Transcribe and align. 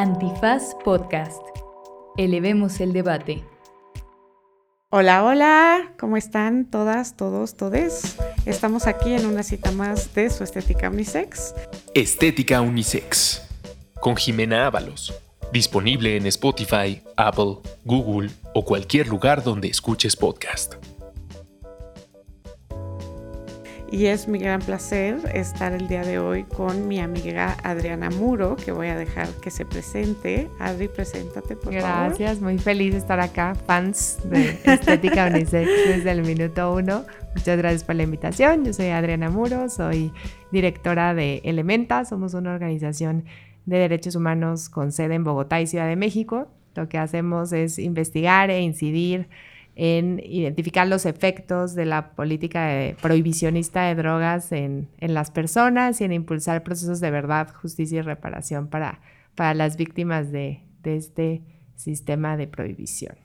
Antifaz 0.00 0.76
Podcast. 0.82 1.42
Elevemos 2.16 2.80
el 2.80 2.94
debate. 2.94 3.44
Hola, 4.88 5.22
hola, 5.22 5.92
¿cómo 5.98 6.16
están 6.16 6.70
todas, 6.70 7.18
todos, 7.18 7.54
todes? 7.54 8.16
Estamos 8.46 8.86
aquí 8.86 9.12
en 9.12 9.26
una 9.26 9.42
cita 9.42 9.72
más 9.72 10.14
de 10.14 10.30
su 10.30 10.42
Estética 10.42 10.88
Unisex. 10.88 11.54
Estética 11.92 12.62
Unisex, 12.62 13.46
con 14.00 14.16
Jimena 14.16 14.64
Ábalos. 14.64 15.12
Disponible 15.52 16.16
en 16.16 16.24
Spotify, 16.24 17.02
Apple, 17.18 17.58
Google 17.84 18.30
o 18.54 18.64
cualquier 18.64 19.06
lugar 19.06 19.44
donde 19.44 19.68
escuches 19.68 20.16
podcast. 20.16 20.76
Y 23.90 24.06
es 24.06 24.28
mi 24.28 24.38
gran 24.38 24.60
placer 24.60 25.18
estar 25.34 25.72
el 25.72 25.88
día 25.88 26.02
de 26.02 26.18
hoy 26.18 26.44
con 26.44 26.86
mi 26.86 27.00
amiga 27.00 27.56
Adriana 27.64 28.08
Muro, 28.08 28.54
que 28.54 28.70
voy 28.70 28.86
a 28.86 28.96
dejar 28.96 29.28
que 29.40 29.50
se 29.50 29.64
presente. 29.64 30.48
Adri, 30.60 30.86
preséntate, 30.86 31.56
por 31.56 31.72
Gracias, 31.72 31.90
favor. 31.90 32.08
Gracias, 32.08 32.40
muy 32.40 32.58
feliz 32.58 32.92
de 32.92 32.98
estar 32.98 33.18
acá, 33.18 33.54
fans 33.54 34.18
de 34.24 34.58
Estética 34.64 35.26
Unisex 35.26 35.68
desde 35.88 36.10
el 36.12 36.22
minuto 36.22 36.72
uno. 36.72 37.04
Muchas 37.34 37.58
gracias 37.58 37.82
por 37.82 37.96
la 37.96 38.04
invitación. 38.04 38.64
Yo 38.64 38.72
soy 38.72 38.88
Adriana 38.88 39.28
Muro, 39.28 39.68
soy 39.68 40.12
directora 40.52 41.12
de 41.14 41.40
Elementa, 41.44 42.04
somos 42.04 42.34
una 42.34 42.52
organización 42.52 43.24
de 43.66 43.78
derechos 43.78 44.14
humanos 44.14 44.68
con 44.68 44.92
sede 44.92 45.14
en 45.14 45.24
Bogotá 45.24 45.60
y 45.60 45.66
Ciudad 45.66 45.88
de 45.88 45.96
México. 45.96 46.48
Lo 46.76 46.88
que 46.88 46.98
hacemos 46.98 47.52
es 47.52 47.78
investigar 47.80 48.50
e 48.50 48.60
incidir 48.60 49.28
en 49.76 50.20
identificar 50.24 50.86
los 50.86 51.06
efectos 51.06 51.74
de 51.74 51.86
la 51.86 52.10
política 52.12 52.66
de 52.66 52.96
prohibicionista 53.00 53.84
de 53.84 53.94
drogas 53.94 54.52
en, 54.52 54.88
en, 54.98 55.14
las 55.14 55.30
personas 55.30 56.00
y 56.00 56.04
en 56.04 56.12
impulsar 56.12 56.62
procesos 56.62 57.00
de 57.00 57.10
verdad, 57.10 57.52
justicia 57.54 57.98
y 57.98 58.02
reparación 58.02 58.68
para, 58.68 59.00
para 59.34 59.54
las 59.54 59.76
víctimas 59.76 60.32
de, 60.32 60.64
de 60.82 60.96
este 60.96 61.42
sistema 61.76 62.36
de 62.36 62.46
prohibición. 62.46 63.16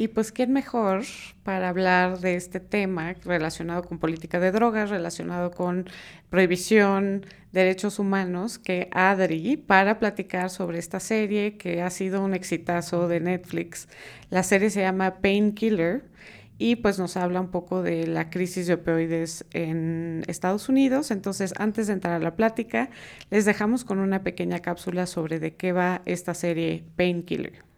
Y 0.00 0.08
pues, 0.08 0.32
¿quién 0.32 0.50
mejor 0.50 1.02
para 1.42 1.68
hablar 1.68 2.20
de 2.20 2.34
este 2.34 2.58
tema 2.58 3.12
relacionado 3.22 3.82
con 3.82 3.98
política 3.98 4.40
de 4.40 4.50
drogas, 4.50 4.88
relacionado 4.88 5.50
con 5.50 5.90
prohibición, 6.30 7.26
derechos 7.52 7.98
humanos, 7.98 8.58
que 8.58 8.88
Adri, 8.92 9.58
para 9.58 9.98
platicar 9.98 10.48
sobre 10.48 10.78
esta 10.78 11.00
serie 11.00 11.58
que 11.58 11.82
ha 11.82 11.90
sido 11.90 12.24
un 12.24 12.32
exitazo 12.32 13.08
de 13.08 13.20
Netflix? 13.20 13.88
La 14.30 14.42
serie 14.42 14.70
se 14.70 14.80
llama 14.80 15.16
Painkiller 15.20 16.08
y 16.56 16.76
pues 16.76 16.98
nos 16.98 17.18
habla 17.18 17.42
un 17.42 17.50
poco 17.50 17.82
de 17.82 18.06
la 18.06 18.30
crisis 18.30 18.68
de 18.68 18.74
opioides 18.74 19.44
en 19.52 20.24
Estados 20.28 20.70
Unidos. 20.70 21.10
Entonces, 21.10 21.52
antes 21.58 21.88
de 21.88 21.92
entrar 21.92 22.14
a 22.14 22.24
la 22.24 22.36
plática, 22.36 22.88
les 23.28 23.44
dejamos 23.44 23.84
con 23.84 23.98
una 23.98 24.22
pequeña 24.22 24.60
cápsula 24.60 25.04
sobre 25.06 25.40
de 25.40 25.56
qué 25.56 25.72
va 25.72 26.00
esta 26.06 26.32
serie 26.32 26.84
Painkiller. 26.96 27.69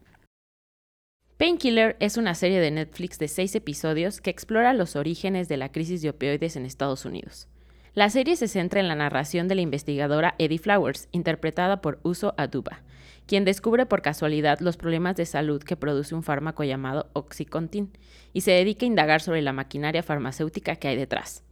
Painkiller 1.42 1.96
es 1.98 2.18
una 2.18 2.36
serie 2.36 2.60
de 2.60 2.70
Netflix 2.70 3.18
de 3.18 3.26
seis 3.26 3.56
episodios 3.56 4.20
que 4.20 4.30
explora 4.30 4.72
los 4.74 4.94
orígenes 4.94 5.48
de 5.48 5.56
la 5.56 5.72
crisis 5.72 6.00
de 6.00 6.10
opioides 6.10 6.54
en 6.54 6.64
Estados 6.64 7.04
Unidos. 7.04 7.48
La 7.94 8.10
serie 8.10 8.36
se 8.36 8.46
centra 8.46 8.78
en 8.78 8.86
la 8.86 8.94
narración 8.94 9.48
de 9.48 9.56
la 9.56 9.62
investigadora 9.62 10.36
Eddie 10.38 10.60
Flowers, 10.60 11.08
interpretada 11.10 11.80
por 11.80 11.98
Uso 12.04 12.32
Aduba, 12.36 12.82
quien 13.26 13.44
descubre 13.44 13.86
por 13.86 14.02
casualidad 14.02 14.60
los 14.60 14.76
problemas 14.76 15.16
de 15.16 15.26
salud 15.26 15.60
que 15.64 15.74
produce 15.74 16.14
un 16.14 16.22
fármaco 16.22 16.62
llamado 16.62 17.10
Oxycontin 17.12 17.90
y 18.32 18.42
se 18.42 18.52
dedica 18.52 18.86
a 18.86 18.90
indagar 18.90 19.20
sobre 19.20 19.42
la 19.42 19.52
maquinaria 19.52 20.04
farmacéutica 20.04 20.76
que 20.76 20.86
hay 20.86 20.96
detrás. 20.96 21.42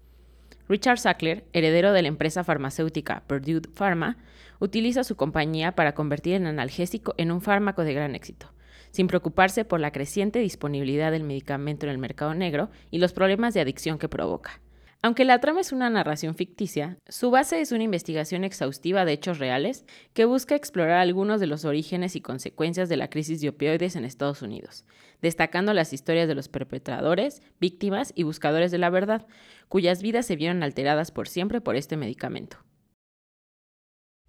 Richard 0.69 1.01
Sackler, 1.01 1.43
heredero 1.53 1.93
de 1.93 2.03
la 2.03 2.09
empresa 2.09 2.45
farmacéutica 2.45 3.25
Purdue 3.27 3.63
Pharma, 3.75 4.19
utiliza 4.61 5.03
su 5.03 5.17
compañía 5.17 5.73
para 5.73 5.97
convertir 5.97 6.35
el 6.35 6.47
analgésico 6.47 7.13
en 7.17 7.33
un 7.33 7.41
fármaco 7.41 7.83
de 7.83 7.93
gran 7.93 8.15
éxito 8.15 8.53
sin 8.91 9.07
preocuparse 9.07 9.65
por 9.65 9.81
la 9.81 9.93
creciente 9.93 10.39
disponibilidad 10.39 11.11
del 11.11 11.25
medicamento 11.25 11.87
en 11.87 11.93
el 11.93 11.99
mercado 11.99 12.35
negro 12.35 12.71
y 12.91 12.99
los 12.99 13.13
problemas 13.13 13.55
de 13.55 13.61
adicción 13.61 13.99
que 13.99 14.09
provoca. 14.09 14.61
Aunque 15.03 15.25
la 15.25 15.41
trama 15.41 15.63
es 15.63 15.73
una 15.73 15.89
narración 15.89 16.35
ficticia, 16.35 16.99
su 17.09 17.31
base 17.31 17.63
es 17.63 17.73
una 17.73 17.85
investigación 17.85 18.45
exhaustiva 18.45 19.07
de 19.07 19.13
hechos 19.13 19.39
reales 19.39 19.87
que 20.13 20.27
busca 20.27 20.55
explorar 20.55 20.99
algunos 20.99 21.41
de 21.41 21.47
los 21.47 21.65
orígenes 21.65 22.17
y 22.17 22.21
consecuencias 22.21 22.91
de 22.91 22.99
la 22.99 23.09
crisis 23.09 23.41
de 23.41 23.49
opioides 23.49 23.97
en 23.97 24.05
Estados 24.05 24.43
Unidos, 24.43 24.85
destacando 25.23 25.73
las 25.73 25.95
historias 25.95 26.29
de 26.29 26.35
los 26.35 26.49
perpetradores, 26.49 27.41
víctimas 27.59 28.13
y 28.15 28.25
buscadores 28.25 28.71
de 28.71 28.79
la 28.79 28.91
verdad, 28.91 29.27
cuyas 29.69 30.03
vidas 30.03 30.27
se 30.27 30.37
vieron 30.37 30.63
alteradas 30.63 31.13
por 31.13 31.29
siempre 31.29 31.63
por 31.63 31.77
este 31.77 31.97
medicamento. 31.97 32.59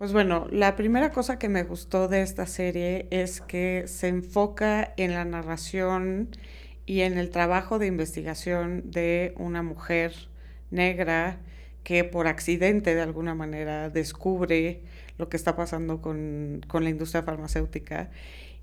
Pues 0.02 0.14
bueno, 0.14 0.48
la 0.50 0.76
primera 0.76 1.12
cosa 1.12 1.38
que 1.38 1.48
me 1.48 1.62
gustó 1.62 2.08
de 2.08 2.24
esta 2.24 2.48
serie 2.48 3.06
es 3.12 3.40
que 3.40 3.84
se 3.86 4.08
enfoca 4.08 4.96
en 4.98 5.14
la 5.14 5.26
narración 5.26 6.30
y 6.88 7.02
en 7.02 7.20
el 7.20 7.30
trabajo 7.30 7.78
de 7.78 7.86
investigación 7.86 8.90
de 8.90 9.36
una 9.38 9.62
mujer 9.62 10.12
negra 10.72 11.38
que 11.84 12.04
por 12.04 12.26
accidente 12.26 12.96
de 12.96 13.02
alguna 13.02 13.36
manera 13.36 13.92
descubre 13.92 14.82
lo 15.20 15.30
que 15.30 15.38
está 15.38 15.56
pasando 15.56 16.02
con, 16.02 16.62
con 16.68 16.84
la 16.84 16.90
industria 16.90 17.22
farmacéutica 17.22 18.10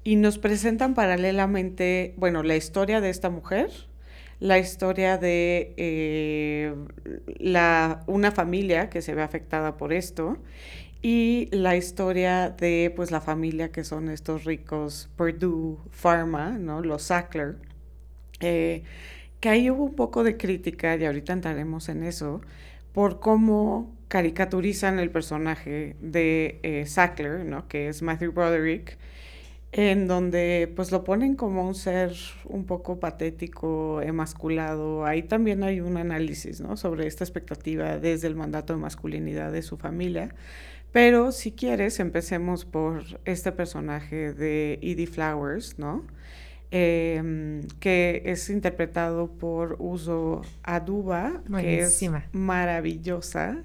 y 0.03 0.17
nos 0.17 0.39
presentan 0.39 0.95
paralelamente, 0.97 2.15
bueno, 2.17 2.43
la 2.43 2.57
historia 2.57 3.01
de 3.01 3.11
esta 3.11 3.31
mujer, 3.31 3.71
la 4.41 4.59
historia 4.59 5.19
de 5.19 5.75
eh, 5.77 6.75
la, 7.39 8.03
una 8.09 8.33
familia 8.33 8.91
que 8.91 9.03
se 9.03 9.15
ve 9.15 9.23
afectada 9.23 9.77
por 9.77 9.93
esto 9.93 10.39
y 11.03 11.49
la 11.53 11.77
historia 11.77 12.51
de 12.51 12.93
pues 12.95 13.11
la 13.11 13.21
familia 13.21 13.71
que 13.71 13.85
son 13.85 14.09
estos 14.09 14.45
ricos 14.45 15.09
Purdue 15.17 15.79
Pharma, 15.91 16.51
¿no? 16.59 16.83
Los 16.83 17.05
Sackler, 17.05 17.57
eh, 18.41 18.83
que 19.41 19.49
ahí 19.49 19.71
hubo 19.71 19.85
un 19.85 19.95
poco 19.95 20.25
de 20.25 20.37
crítica 20.37 20.97
y 20.97 21.05
ahorita 21.05 21.33
entraremos 21.33 21.89
en 21.89 22.03
eso 22.03 22.41
por 22.93 23.21
cómo 23.21 23.95
caricaturizan 24.09 24.99
el 24.99 25.11
personaje 25.11 25.97
de 26.01 26.59
eh, 26.63 26.87
Sackler, 26.87 27.45
¿no? 27.45 27.69
Que 27.69 27.89
es 27.89 28.03
Matthew 28.03 28.33
Broderick, 28.33 28.99
en 29.71 30.09
donde 30.09 30.73
pues 30.75 30.91
lo 30.93 31.05
ponen 31.05 31.37
como 31.37 31.67
un 31.69 31.75
ser 31.75 32.13
un 32.47 32.65
poco 32.65 32.99
patético, 32.99 34.01
emasculado. 34.03 35.05
Ahí 35.05 35.23
también 35.23 35.63
hay 35.63 35.81
un 35.81 35.97
análisis, 35.99 36.61
¿no? 36.61 36.77
Sobre 36.77 37.07
esta 37.07 37.23
expectativa 37.25 37.99
desde 37.99 38.27
el 38.29 38.35
mandato 38.35 38.73
de 38.73 38.81
masculinidad 38.81 39.53
de 39.53 39.63
su 39.63 39.77
familia. 39.77 40.35
Pero 40.93 41.33
si 41.33 41.53
quieres, 41.53 42.01
empecemos 42.01 42.65
por 42.65 43.03
este 43.25 43.53
personaje 43.53 44.33
de 44.33 44.79
Edie 44.83 45.07
Flowers, 45.07 45.79
¿no? 45.79 46.05
Eh, 46.71 47.63
que 47.81 48.23
es 48.27 48.51
interpretado 48.51 49.29
por 49.29 49.77
Uso 49.79 50.43
Aduba, 50.63 51.43
Buenísima. 51.49 52.21
que 52.21 52.27
es 52.27 52.35
maravillosa. 52.35 53.63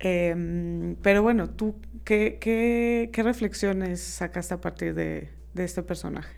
Eh, 0.00 0.94
pero 1.02 1.22
bueno, 1.22 1.48
¿tú 1.48 1.76
qué, 2.04 2.38
qué, 2.40 3.10
qué, 3.12 3.22
reflexiones 3.22 4.00
sacaste 4.00 4.54
a 4.54 4.60
partir 4.60 4.94
de, 4.94 5.30
de, 5.54 5.64
este 5.64 5.82
personaje? 5.82 6.34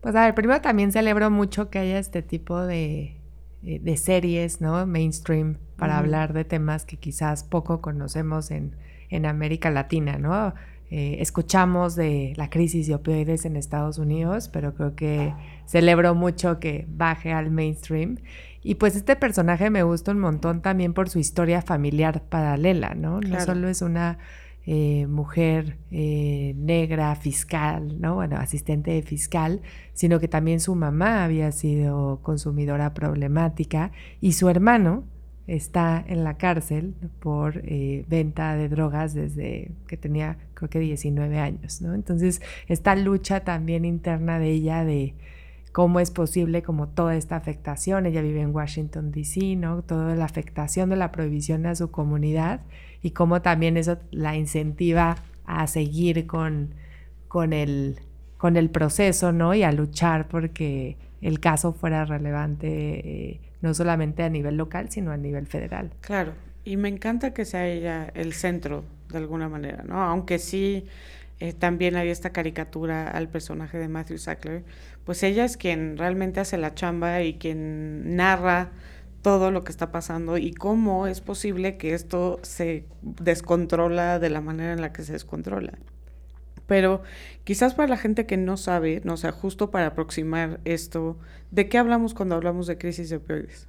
Pues 0.00 0.14
a 0.14 0.24
ver, 0.24 0.34
primero 0.34 0.60
también 0.60 0.92
celebro 0.92 1.30
mucho 1.30 1.70
que 1.70 1.78
haya 1.78 1.98
este 1.98 2.22
tipo 2.22 2.60
de, 2.66 3.16
de 3.62 3.96
series, 3.96 4.60
¿no? 4.60 4.86
Mainstream, 4.86 5.56
para 5.76 5.94
uh 5.94 5.96
-huh. 5.96 6.00
hablar 6.00 6.32
de 6.34 6.44
temas 6.44 6.84
que 6.84 6.98
quizás 6.98 7.44
poco 7.44 7.80
conocemos 7.80 8.50
en, 8.50 8.76
en 9.10 9.26
América 9.26 9.70
Latina, 9.70 10.18
¿no? 10.18 10.54
Eh, 10.90 11.18
escuchamos 11.20 11.94
de 11.94 12.32
la 12.36 12.50
crisis 12.50 12.88
de 12.88 12.96
opioides 12.96 13.44
en 13.44 13.56
Estados 13.56 13.98
Unidos, 13.98 14.48
pero 14.48 14.74
creo 14.74 14.96
que 14.96 15.32
celebro 15.66 16.16
mucho 16.16 16.58
que 16.58 16.86
baje 16.88 17.32
al 17.32 17.50
mainstream. 17.50 18.16
Y 18.62 18.74
pues 18.74 18.96
este 18.96 19.14
personaje 19.14 19.70
me 19.70 19.84
gusta 19.84 20.10
un 20.10 20.18
montón 20.18 20.62
también 20.62 20.92
por 20.92 21.08
su 21.08 21.20
historia 21.20 21.62
familiar 21.62 22.22
paralela, 22.28 22.94
¿no? 22.94 23.20
Claro. 23.20 23.38
No 23.38 23.44
solo 23.44 23.68
es 23.68 23.82
una 23.82 24.18
eh, 24.66 25.06
mujer 25.06 25.78
eh, 25.90 26.54
negra, 26.56 27.14
fiscal, 27.16 28.00
¿no? 28.00 28.16
Bueno, 28.16 28.36
asistente 28.36 28.90
de 28.90 29.02
fiscal, 29.02 29.62
sino 29.94 30.20
que 30.20 30.28
también 30.28 30.60
su 30.60 30.74
mamá 30.74 31.24
había 31.24 31.50
sido 31.50 32.20
consumidora 32.22 32.92
problemática 32.94 33.90
y 34.20 34.32
su 34.32 34.48
hermano, 34.50 35.04
está 35.50 36.04
en 36.06 36.22
la 36.22 36.36
cárcel 36.36 36.94
por 37.18 37.60
eh, 37.64 38.04
venta 38.08 38.54
de 38.54 38.68
drogas 38.68 39.14
desde 39.14 39.72
que 39.88 39.96
tenía 39.96 40.38
creo 40.54 40.70
que 40.70 40.78
19 40.78 41.40
años, 41.40 41.82
¿no? 41.82 41.94
Entonces, 41.94 42.40
esta 42.68 42.94
lucha 42.94 43.40
también 43.40 43.84
interna 43.84 44.38
de 44.38 44.50
ella 44.50 44.84
de 44.84 45.14
cómo 45.72 45.98
es 45.98 46.12
posible 46.12 46.62
como 46.62 46.88
toda 46.88 47.16
esta 47.16 47.34
afectación, 47.34 48.06
ella 48.06 48.22
vive 48.22 48.42
en 48.42 48.54
Washington, 48.54 49.10
D.C., 49.10 49.56
¿no? 49.56 49.82
Toda 49.82 50.14
la 50.14 50.24
afectación 50.24 50.88
de 50.88 50.96
la 50.96 51.10
prohibición 51.10 51.66
a 51.66 51.74
su 51.74 51.90
comunidad 51.90 52.60
y 53.02 53.10
cómo 53.10 53.42
también 53.42 53.76
eso 53.76 53.98
la 54.12 54.36
incentiva 54.36 55.16
a 55.46 55.66
seguir 55.66 56.28
con, 56.28 56.74
con, 57.26 57.52
el, 57.52 57.98
con 58.36 58.56
el 58.56 58.70
proceso, 58.70 59.32
¿no? 59.32 59.52
Y 59.52 59.64
a 59.64 59.72
luchar 59.72 60.28
porque 60.28 60.96
el 61.20 61.40
caso 61.40 61.72
fuera 61.72 62.04
relevante. 62.04 62.68
Eh, 62.68 63.40
no 63.60 63.74
solamente 63.74 64.22
a 64.22 64.28
nivel 64.28 64.56
local, 64.56 64.90
sino 64.90 65.12
a 65.12 65.16
nivel 65.16 65.46
federal. 65.46 65.92
Claro, 66.00 66.32
y 66.64 66.76
me 66.76 66.88
encanta 66.88 67.32
que 67.32 67.44
sea 67.44 67.66
ella 67.66 68.10
el 68.14 68.32
centro 68.32 68.84
de 69.08 69.18
alguna 69.18 69.48
manera, 69.48 69.82
¿no? 69.82 70.02
Aunque 70.02 70.38
sí 70.38 70.86
eh, 71.40 71.52
también 71.52 71.96
hay 71.96 72.10
esta 72.10 72.30
caricatura 72.30 73.10
al 73.10 73.28
personaje 73.28 73.78
de 73.78 73.88
Matthew 73.88 74.18
Sackler, 74.18 74.64
pues 75.04 75.22
ella 75.22 75.44
es 75.44 75.56
quien 75.56 75.96
realmente 75.96 76.40
hace 76.40 76.58
la 76.58 76.74
chamba 76.74 77.22
y 77.22 77.34
quien 77.34 78.16
narra 78.16 78.70
todo 79.22 79.50
lo 79.50 79.64
que 79.64 79.72
está 79.72 79.90
pasando 79.90 80.38
y 80.38 80.52
cómo 80.52 81.06
es 81.06 81.20
posible 81.20 81.76
que 81.76 81.94
esto 81.94 82.40
se 82.42 82.84
descontrola 83.02 84.18
de 84.18 84.30
la 84.30 84.40
manera 84.40 84.72
en 84.72 84.80
la 84.80 84.92
que 84.92 85.02
se 85.02 85.12
descontrola. 85.12 85.72
Pero 86.70 87.02
quizás 87.42 87.74
para 87.74 87.88
la 87.88 87.96
gente 87.96 88.26
que 88.26 88.36
no 88.36 88.56
sabe, 88.56 89.00
no 89.02 89.16
sea, 89.16 89.32
justo 89.32 89.72
para 89.72 89.86
aproximar 89.86 90.60
esto, 90.64 91.18
¿de 91.50 91.68
qué 91.68 91.78
hablamos 91.78 92.14
cuando 92.14 92.36
hablamos 92.36 92.68
de 92.68 92.78
crisis 92.78 93.10
de 93.10 93.16
opioides? 93.16 93.66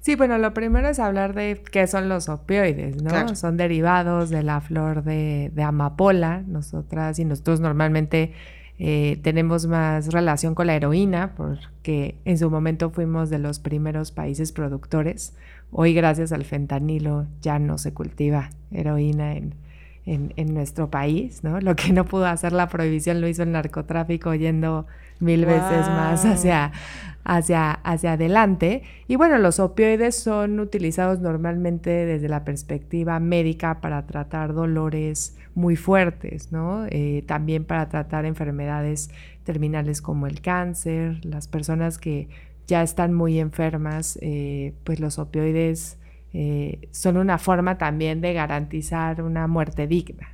Sí, 0.00 0.16
bueno, 0.16 0.36
lo 0.36 0.52
primero 0.52 0.86
es 0.86 0.98
hablar 0.98 1.32
de 1.32 1.62
qué 1.72 1.86
son 1.86 2.10
los 2.10 2.28
opioides, 2.28 3.02
¿no? 3.02 3.34
Son 3.36 3.56
derivados 3.56 4.28
de 4.28 4.42
la 4.42 4.60
flor 4.60 5.02
de, 5.02 5.50
de, 5.54 5.62
amapola. 5.62 6.44
Nosotras 6.46 7.18
y 7.18 7.24
nosotros 7.24 7.60
normalmente 7.60 8.34
eh, 8.78 9.18
tenemos 9.22 9.66
más 9.66 10.12
relación 10.12 10.54
con 10.54 10.66
la 10.66 10.76
heroína 10.76 11.32
porque 11.38 12.16
en 12.26 12.36
su 12.36 12.50
momento 12.50 12.90
fuimos 12.90 13.30
de 13.30 13.38
los 13.38 13.60
primeros 13.60 14.10
países 14.12 14.52
productores. 14.52 15.32
Hoy 15.72 15.94
gracias 15.94 16.32
al 16.32 16.44
fentanilo 16.44 17.28
ya 17.40 17.58
no 17.58 17.78
se 17.78 17.94
cultiva 17.94 18.50
heroína 18.70 19.36
en, 19.36 19.54
en, 20.06 20.54
nuestro 20.54 20.88
país, 20.88 21.42
¿no? 21.42 21.60
Lo 21.60 21.74
que 21.74 21.92
no 21.92 22.04
pudo 22.04 22.26
hacer 22.26 22.52
la 22.52 22.68
prohibición 22.68 23.20
lo 23.20 23.26
hizo 23.26 23.42
el 23.42 23.52
narcotráfico 23.52 24.34
yendo 24.34 24.86
mil 25.18 25.44
veces 25.44 25.88
más 25.88 26.24
hacia, 26.24 26.72
hacia, 27.24 27.72
hacia 27.72 28.12
adelante. 28.12 28.82
Y 29.08 29.16
bueno, 29.16 29.36
los 29.38 29.58
opioides 29.58 30.14
son 30.14 30.60
utilizados 30.60 31.20
normalmente 31.20 31.90
desde 31.90 32.28
la 32.28 32.44
perspectiva 32.44 33.18
médica 33.18 33.80
para 33.80 34.06
tratar 34.06 34.54
dolores 34.54 35.36
muy 35.56 35.74
fuertes, 35.74 36.52
¿no? 36.52 36.86
Eh, 36.90 37.24
también 37.26 37.64
para 37.64 37.88
tratar 37.88 38.26
enfermedades 38.26 39.10
terminales 39.42 40.00
como 40.02 40.28
el 40.28 40.40
cáncer, 40.40 41.24
las 41.24 41.48
personas 41.48 41.98
que 41.98 42.28
ya 42.68 42.82
están 42.82 43.12
muy 43.12 43.40
enfermas, 43.40 44.18
eh, 44.22 44.74
pues 44.84 45.00
los 45.00 45.18
opioides 45.18 45.98
eh, 46.32 46.88
son 46.90 47.16
una 47.16 47.38
forma 47.38 47.78
también 47.78 48.20
de 48.20 48.34
garantizar 48.34 49.22
una 49.22 49.46
muerte 49.46 49.86
digna. 49.86 50.28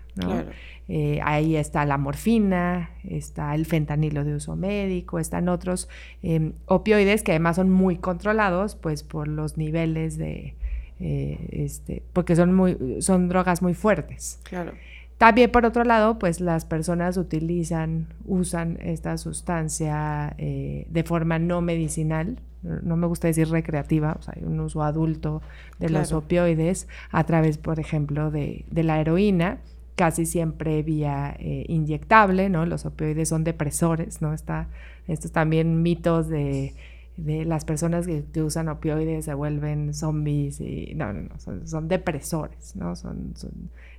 Eh, 0.88 1.20
ahí 1.22 1.56
está 1.56 1.86
la 1.86 1.96
morfina, 1.96 2.90
está 3.08 3.54
el 3.54 3.66
fentanilo 3.66 4.24
de 4.24 4.34
uso 4.34 4.56
médico, 4.56 5.18
están 5.18 5.48
otros 5.48 5.88
em, 6.22 6.52
opioides 6.66 7.22
que 7.22 7.32
además 7.32 7.56
son 7.56 7.70
muy 7.70 7.96
controlados 7.96 8.74
pues 8.74 9.04
por 9.04 9.28
los 9.28 9.56
niveles 9.56 10.18
de, 10.18 10.54
eh, 11.00 11.48
este, 11.52 12.02
porque 12.12 12.34
son, 12.36 12.52
muy, 12.52 13.00
son 13.00 13.28
drogas 13.28 13.62
muy 13.62 13.74
fuertes. 13.74 14.40
Claro. 14.42 14.72
También 15.18 15.52
por 15.52 15.64
otro 15.64 15.84
lado, 15.84 16.18
pues 16.18 16.40
las 16.40 16.64
personas 16.64 17.16
utilizan, 17.16 18.08
usan 18.26 18.76
esta 18.82 19.16
sustancia 19.18 20.34
de 20.36 21.04
forma 21.06 21.38
no 21.38 21.60
medicinal, 21.60 22.38
no 22.62 22.96
me 22.96 23.06
gusta 23.06 23.28
decir 23.28 23.48
recreativa, 23.48 24.16
o 24.18 24.22
sea, 24.22 24.34
hay 24.36 24.44
un 24.44 24.60
uso 24.60 24.82
adulto 24.82 25.42
de 25.78 25.90
los 25.90 26.12
opioides 26.12 26.88
a 27.10 27.24
través, 27.24 27.58
por 27.58 27.80
ejemplo, 27.80 28.30
de, 28.30 28.64
la 28.70 29.00
heroína, 29.00 29.58
casi 29.96 30.26
siempre 30.26 30.82
vía 30.82 31.36
eh, 31.38 31.64
inyectable, 31.68 32.48
¿no? 32.48 32.64
Los 32.66 32.86
opioides 32.86 33.28
son 33.28 33.44
depresores, 33.44 34.22
¿no? 34.22 34.32
Está, 34.32 34.68
estos 35.08 35.32
también 35.32 35.82
mitos 35.82 36.28
de, 36.28 36.74
las 37.16 37.64
personas 37.64 38.06
que, 38.06 38.42
usan 38.42 38.68
opioides 38.68 39.26
se 39.26 39.34
vuelven 39.34 39.92
zombies 39.92 40.60
y 40.60 40.94
no, 40.94 41.12
no, 41.12 41.28
no, 41.28 41.66
son, 41.66 41.88
depresores, 41.88 42.74
¿no? 42.74 42.96
Son, 42.96 43.34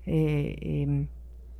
eh, 0.05 0.57
em, 0.61 1.07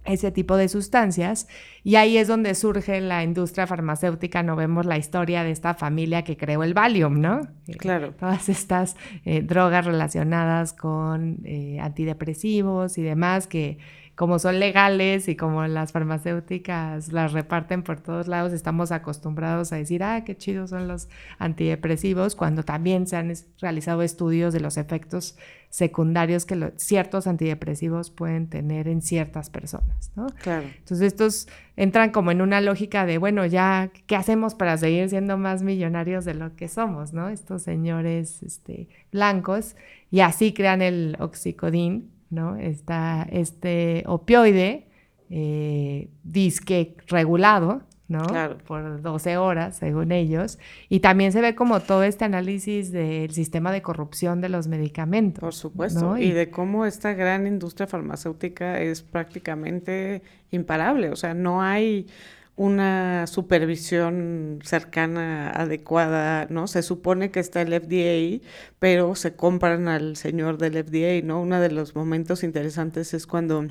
ese 0.06 0.32
tipo 0.32 0.58
de 0.58 0.70
sustancias. 0.70 1.48
Y 1.84 1.96
ahí 1.96 2.18
es 2.18 2.28
donde 2.28 2.56
surge 2.56 3.00
la 3.02 3.24
industria 3.24 3.68
farmacéutica. 3.68 4.44
No 4.44 4.56
vemos 4.56 4.86
la 4.86 4.98
historia 4.98 5.44
de 5.44 5.52
esta 5.52 5.74
familia 5.74 6.24
que 6.24 6.38
creó 6.38 6.64
el 6.64 6.74
Valium, 6.74 7.22
¿no? 7.22 7.42
Eh, 7.68 7.76
claro. 7.78 8.14
todas 8.20 8.50
estas 8.50 8.96
eh, 9.26 9.42
drogas 9.42 9.86
relacionadas 9.86 10.74
con 10.74 11.40
eh, 11.46 11.80
antidepresivos 11.80 12.98
y 12.98 13.02
demás 13.02 13.48
que 13.48 13.78
como 14.16 14.38
son 14.38 14.60
legales 14.60 15.28
y 15.28 15.36
como 15.36 15.66
las 15.66 15.92
farmacéuticas 15.92 17.12
las 17.12 17.34
reparten 17.34 17.82
por 17.82 18.00
todos 18.00 18.28
lados, 18.28 18.54
estamos 18.54 18.92
acostumbrados 18.92 19.74
a 19.74 19.78
decir, 19.78 20.04
ah, 20.04 20.24
qué 20.24 20.38
chidos 20.38 20.70
son 20.70 20.88
los 20.88 21.10
antidepresivos, 21.40 22.36
cuando 22.36 22.64
también 22.64 23.08
se 23.08 23.16
han 23.16 23.34
realizado 23.60 24.04
estudios 24.04 24.54
de 24.54 24.60
los 24.60 24.78
efectos 24.78 25.36
secundarios 25.70 26.46
que 26.46 26.74
ciertos 26.76 27.26
antidepresivos 27.26 28.12
pueden 28.12 28.48
tener 28.48 28.88
en 28.88 29.02
ciertas 29.02 29.50
personas, 29.50 30.12
¿no? 30.16 30.28
Claro. 30.44 30.68
Entonces 30.78 31.08
estos 31.08 31.48
entran 31.76 32.12
como 32.12 32.30
en 32.30 32.44
una 32.44 32.62
lógica 32.62 33.08
de, 33.08 33.18
bueno, 33.18 33.48
ya, 33.48 33.90
¿qué 34.06 34.16
hacemos 34.16 34.54
para 34.54 34.78
seguir 34.78 35.10
siendo 35.10 35.40
más 35.40 35.64
millonarios 35.64 36.26
de 36.26 36.36
lo 36.36 36.56
que 36.56 36.68
somos, 36.68 37.14
¿no? 37.14 37.30
Estos 37.30 37.64
señores 37.64 38.44
este, 38.44 38.88
blancos, 39.12 39.76
y 40.12 40.20
así 40.20 40.54
crean 40.54 40.84
el 40.84 41.18
oxicodín, 41.20 42.12
¿no? 42.30 42.56
Está 42.56 43.28
este 43.32 44.04
opioide, 44.06 44.88
eh, 45.30 46.10
disque 46.24 46.96
regulado, 47.08 47.84
¿no? 48.08 48.24
Por 48.68 49.02
12 49.02 49.38
horas, 49.38 49.78
según 49.78 50.12
ellos. 50.12 50.60
Y 50.90 51.00
también 51.00 51.32
se 51.32 51.42
ve 51.42 51.56
como 51.56 51.80
todo 51.80 52.04
este 52.04 52.26
análisis 52.26 52.92
del 52.92 53.32
sistema 53.32 53.72
de 53.72 53.82
corrupción 53.82 54.42
de 54.42 54.50
los 54.50 54.68
medicamentos. 54.68 55.42
Por 55.42 55.54
supuesto. 55.54 56.18
Y, 56.18 56.32
de 56.32 56.50
cómo 56.50 56.86
esta 56.86 57.14
gran 57.14 57.48
industria 57.48 57.88
farmacéutica 57.88 58.80
es 58.80 59.02
prácticamente 59.02 60.22
imparable. 60.52 61.10
O 61.10 61.16
sea, 61.16 61.34
no 61.34 61.62
hay 61.62 62.08
una 62.56 63.26
supervisión 63.26 64.60
cercana, 64.64 65.50
adecuada, 65.50 66.46
¿no? 66.50 66.68
Se 66.68 66.84
supone 66.84 67.32
que 67.32 67.40
está 67.40 67.62
el 67.62 67.74
FDA, 67.74 68.46
pero 68.80 69.16
se 69.16 69.36
compran 69.36 69.88
al 69.88 70.16
señor 70.18 70.58
del 70.58 70.84
FDA, 70.84 71.26
¿no? 71.26 71.42
Uno 71.42 71.60
de 71.60 71.72
los 71.72 71.96
momentos 71.96 72.44
interesantes 72.44 73.14
es 73.14 73.26
cuando 73.26 73.68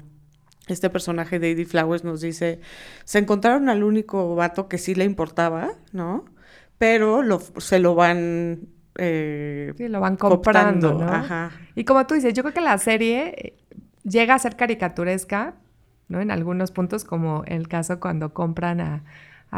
este 0.67 0.91
personaje 0.91 1.39
de 1.39 1.53
Eddie 1.53 1.67
Flowers 1.67 2.03
nos 2.03 2.21
dice, 2.21 2.61
se 3.05 3.19
encontraron 3.19 3.69
al 3.69 3.85
único 3.85 4.35
vato 4.35 4.69
que 4.69 4.79
sí 4.79 4.95
le 4.95 5.05
importaba, 5.05 5.73
¿no? 5.93 6.25
Pero 6.79 7.23
lo, 7.23 7.41
se 7.59 7.79
lo 7.79 7.95
van... 7.95 8.69
Eh, 8.97 9.73
sí, 9.77 9.89
lo 9.89 10.01
van 10.01 10.17
comprando, 10.17 10.95
¿no? 10.95 11.09
Ajá. 11.09 11.53
Y 11.75 11.85
como 11.85 12.05
tú 12.07 12.15
dices, 12.15 12.35
yo 12.35 12.43
creo 12.43 12.55
que 12.55 12.61
la 12.61 12.79
serie 12.79 13.55
llega 14.03 14.35
a 14.35 14.39
ser 14.39 14.57
caricaturesca, 14.57 15.55
¿no? 16.13 16.21
En 16.21 16.31
algunos 16.31 16.71
puntos, 16.71 17.05
como 17.05 17.43
el 17.47 17.67
caso 17.67 17.99
cuando 17.99 18.33
compran 18.33 18.81
a, 18.81 19.03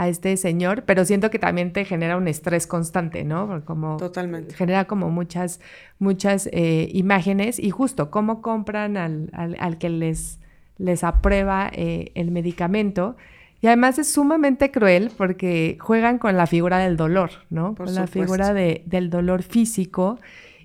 este 0.08 0.36
señor, 0.36 0.82
pero 0.86 1.04
siento 1.04 1.30
que 1.30 1.38
también 1.38 1.72
te 1.72 1.84
genera 1.84 2.16
un 2.16 2.26
estrés 2.26 2.66
constante, 2.66 3.22
¿no? 3.22 3.62
Como 3.64 3.96
Totalmente. 3.96 4.52
Genera 4.52 4.86
como 4.86 5.08
muchas, 5.08 5.60
muchas 6.00 6.48
eh, 6.52 6.88
imágenes 6.92 7.60
y 7.60 7.70
justo 7.70 8.10
cómo 8.10 8.42
compran 8.42 8.96
al, 8.96 9.30
al, 9.32 9.78
que 9.78 9.90
les, 9.90 10.40
les 10.78 11.04
aprueba 11.04 11.70
eh, 11.72 12.10
el 12.16 12.32
medicamento. 12.32 13.14
Y 13.60 13.68
además 13.68 14.00
es 14.00 14.12
sumamente 14.12 14.72
cruel 14.72 15.12
porque 15.16 15.78
juegan 15.80 16.18
con 16.18 16.36
la 16.36 16.48
figura 16.48 16.78
del 16.78 16.96
dolor, 16.96 17.30
¿no? 17.48 17.76
con 17.76 17.94
la 17.94 18.08
figura 18.08 18.52
de, 18.52 18.82
del 18.86 19.10
dolor 19.10 19.44
físico 19.44 20.18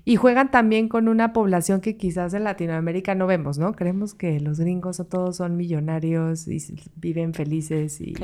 y 0.04 0.16
juegan 0.16 0.50
también 0.50 0.88
con 0.88 1.08
una 1.08 1.32
población 1.32 1.80
que 1.80 1.96
quizás 1.96 2.34
en 2.34 2.44
Latinoamérica 2.44 3.14
no 3.14 3.26
vemos, 3.26 3.58
¿no? 3.58 3.72
Creemos 3.72 4.14
que 4.14 4.40
los 4.40 4.60
gringos 4.60 5.02
todos 5.08 5.36
son 5.36 5.56
millonarios 5.56 6.48
y 6.48 6.58
viven 6.96 7.34
felices 7.34 8.00
y, 8.00 8.14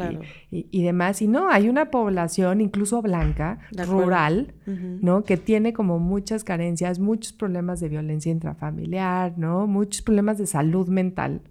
y, 0.51 0.83
demás. 0.83 1.21
Y 1.23 1.29
no, 1.29 1.51
hay 1.51 1.69
una 1.69 1.91
población 1.91 2.61
incluso 2.61 3.03
blanca, 3.03 3.59
rural, 3.87 4.55
¿no? 4.67 5.25
Que 5.25 5.37
tiene 5.37 5.73
como 5.73 5.99
muchas 5.99 6.45
carencias, 6.45 6.99
muchos 6.99 7.33
problemas 7.33 7.81
de 7.81 7.89
violencia 7.89 8.33
intrafamiliar, 8.33 9.37
¿no? 9.37 9.67
Muchos 9.67 10.03
problemas 10.03 10.39
de 10.39 10.47
salud 10.47 10.89
mental. 10.89 11.43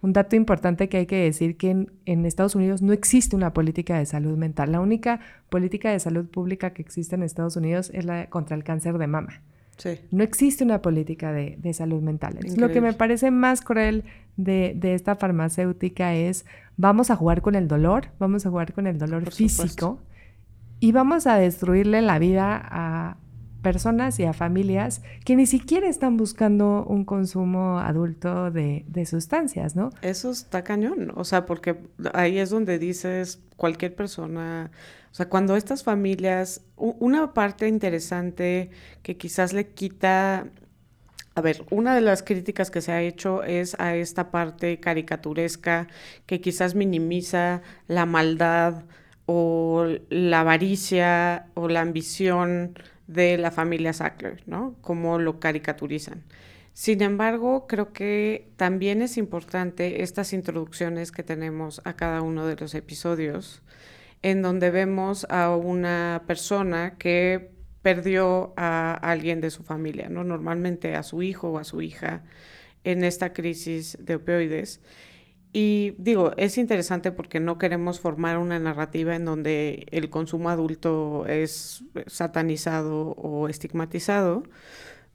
Un 0.00 0.12
dato 0.12 0.36
importante 0.36 0.88
que 0.88 0.98
hay 0.98 1.06
que 1.06 1.16
decir 1.16 1.56
que 1.56 1.70
en, 1.70 1.92
en, 2.04 2.24
Estados 2.24 2.54
Unidos 2.54 2.82
no 2.82 2.92
existe 2.92 3.34
una 3.34 3.52
política 3.52 3.98
de 3.98 4.06
salud 4.06 4.36
mental. 4.38 4.70
La 4.70 4.80
única 4.80 5.18
política 5.50 5.90
de 5.90 5.98
salud 5.98 6.26
pública 6.26 6.72
que 6.72 6.82
existe 6.82 7.16
en 7.16 7.24
Estados 7.24 7.56
Unidos 7.56 7.90
es 7.92 8.04
la 8.04 8.30
contra 8.30 8.56
el 8.56 8.62
cáncer 8.62 8.96
de 8.98 9.08
mama. 9.08 9.42
No 10.10 10.24
existe 10.24 10.64
una 10.64 10.82
política 10.82 11.32
de, 11.32 11.72
salud 11.72 12.02
mental. 12.02 12.38
Lo 12.56 12.70
que 12.70 12.80
me 12.80 12.92
parece 12.92 13.30
más 13.30 13.60
cruel 13.60 14.04
de, 14.36 14.76
esta 14.82 15.16
farmacéutica 15.16 16.14
es, 16.14 16.46
vamos 16.76 17.10
a 17.10 17.16
jugar 17.16 17.42
con 17.42 17.54
el 17.54 17.68
dolor, 17.68 18.08
vamos 18.18 18.46
a 18.46 18.50
jugar 18.50 18.72
con 18.72 18.86
el 18.86 18.98
dolor 18.98 19.30
físico 19.30 20.00
y 20.80 20.92
vamos 20.92 21.26
a 21.26 21.36
destruirle 21.36 22.02
la 22.02 22.18
vida 22.18 22.60
a 22.62 23.16
personas 23.62 24.18
y 24.20 24.24
a 24.24 24.32
familias 24.32 25.02
que 25.24 25.36
ni 25.36 25.46
siquiera 25.46 25.88
están 25.88 26.16
buscando 26.16 26.84
un 26.84 27.04
consumo 27.04 27.78
adulto 27.78 28.50
de, 28.50 28.84
de 28.88 29.06
sustancias, 29.06 29.76
¿no? 29.76 29.90
Eso 30.02 30.30
está 30.30 30.62
cañón, 30.62 31.12
o 31.14 31.24
sea, 31.24 31.46
porque 31.46 31.78
ahí 32.14 32.38
es 32.38 32.50
donde 32.50 32.78
dices, 32.78 33.40
cualquier 33.56 33.94
persona 33.94 34.70
o 35.10 35.14
sea, 35.14 35.28
cuando 35.28 35.56
estas 35.56 35.82
familias, 35.82 36.62
una 36.76 37.32
parte 37.34 37.66
interesante 37.68 38.70
que 39.02 39.16
quizás 39.16 39.52
le 39.52 39.68
quita 39.68 40.46
A 41.34 41.40
ver, 41.40 41.64
una 41.70 41.94
de 41.94 42.00
las 42.00 42.22
críticas 42.22 42.70
que 42.70 42.80
se 42.80 42.92
ha 42.92 43.00
hecho 43.02 43.42
es 43.44 43.76
a 43.78 43.94
esta 43.96 44.30
parte 44.30 44.80
caricaturesca 44.80 45.88
que 46.26 46.40
quizás 46.40 46.74
minimiza 46.74 47.62
la 47.86 48.06
maldad 48.06 48.84
o 49.26 49.86
la 50.10 50.40
avaricia 50.40 51.46
o 51.54 51.68
la 51.68 51.80
ambición 51.82 52.74
de 53.08 53.38
la 53.38 53.50
familia 53.50 53.92
Sackler, 53.92 54.42
¿no? 54.46 54.76
Como 54.80 55.18
lo 55.18 55.40
caricaturizan. 55.40 56.22
Sin 56.74 57.02
embargo, 57.02 57.66
creo 57.66 57.92
que 57.92 58.52
también 58.56 59.02
es 59.02 59.16
importante 59.16 60.04
estas 60.04 60.32
introducciones 60.32 61.10
que 61.10 61.24
tenemos 61.24 61.80
a 61.84 61.94
cada 61.94 62.22
uno 62.22 62.46
de 62.46 62.54
los 62.54 62.74
episodios, 62.76 63.62
en 64.22 64.42
donde 64.42 64.70
vemos 64.70 65.26
a 65.30 65.56
una 65.56 66.22
persona 66.28 66.96
que 66.96 67.50
perdió 67.82 68.52
a 68.56 68.94
alguien 68.94 69.40
de 69.40 69.50
su 69.50 69.64
familia, 69.64 70.08
¿no? 70.08 70.22
Normalmente 70.22 70.94
a 70.94 71.02
su 71.02 71.22
hijo 71.22 71.50
o 71.50 71.58
a 71.58 71.64
su 71.64 71.80
hija 71.82 72.22
en 72.84 73.02
esta 73.02 73.32
crisis 73.32 73.96
de 74.00 74.16
opioides. 74.16 74.80
Y 75.52 75.94
digo, 75.98 76.32
es 76.36 76.58
interesante 76.58 77.10
porque 77.10 77.40
no 77.40 77.56
queremos 77.58 78.00
formar 78.00 78.38
una 78.38 78.58
narrativa 78.58 79.16
en 79.16 79.24
donde 79.24 79.86
el 79.90 80.10
consumo 80.10 80.50
adulto 80.50 81.26
es 81.26 81.84
satanizado 82.06 83.12
o 83.12 83.48
estigmatizado, 83.48 84.42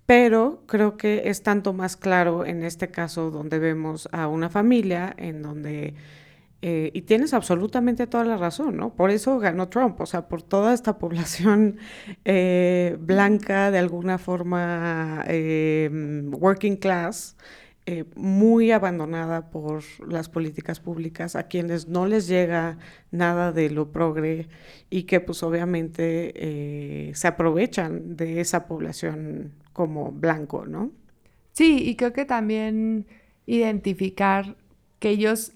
pero 0.05 0.63
creo 0.67 0.97
que 0.97 1.23
es 1.29 1.43
tanto 1.43 1.73
más 1.73 1.97
claro 1.97 2.45
en 2.45 2.63
este 2.63 2.89
caso 2.89 3.31
donde 3.31 3.59
vemos 3.59 4.09
a 4.11 4.27
una 4.27 4.49
familia 4.49 5.13
en 5.17 5.43
donde, 5.43 5.93
eh, 6.61 6.91
y 6.93 7.03
tienes 7.03 7.33
absolutamente 7.33 8.07
toda 8.07 8.25
la 8.25 8.37
razón, 8.37 8.75
¿no? 8.75 8.95
Por 8.95 9.11
eso 9.11 9.39
ganó 9.39 9.69
Trump, 9.69 10.01
o 10.01 10.05
sea, 10.07 10.27
por 10.27 10.41
toda 10.41 10.73
esta 10.73 10.97
población 10.99 11.77
eh, 12.25 12.97
blanca, 12.99 13.71
de 13.71 13.79
alguna 13.79 14.17
forma 14.17 15.23
eh, 15.27 15.89
working 16.31 16.77
class, 16.77 17.37
muy 18.15 18.71
abandonada 18.71 19.49
por 19.49 19.83
las 20.07 20.29
políticas 20.29 20.79
públicas, 20.79 21.35
a 21.35 21.47
quienes 21.47 21.87
no 21.87 22.05
les 22.05 22.27
llega 22.27 22.77
nada 23.11 23.51
de 23.51 23.69
lo 23.69 23.91
progre 23.91 24.47
y 24.89 25.03
que 25.03 25.19
pues 25.19 25.43
obviamente 25.43 27.11
se 27.13 27.27
aprovechan 27.27 28.15
de 28.15 28.39
esa 28.39 28.67
población 28.67 29.51
como 29.73 30.11
blanco, 30.11 30.65
¿no? 30.65 30.91
Sí, 31.51 31.83
y 31.87 31.95
creo 31.95 32.13
que 32.13 32.25
también 32.25 33.05
identificar 33.45 34.55
que 34.99 35.09
ellos 35.09 35.53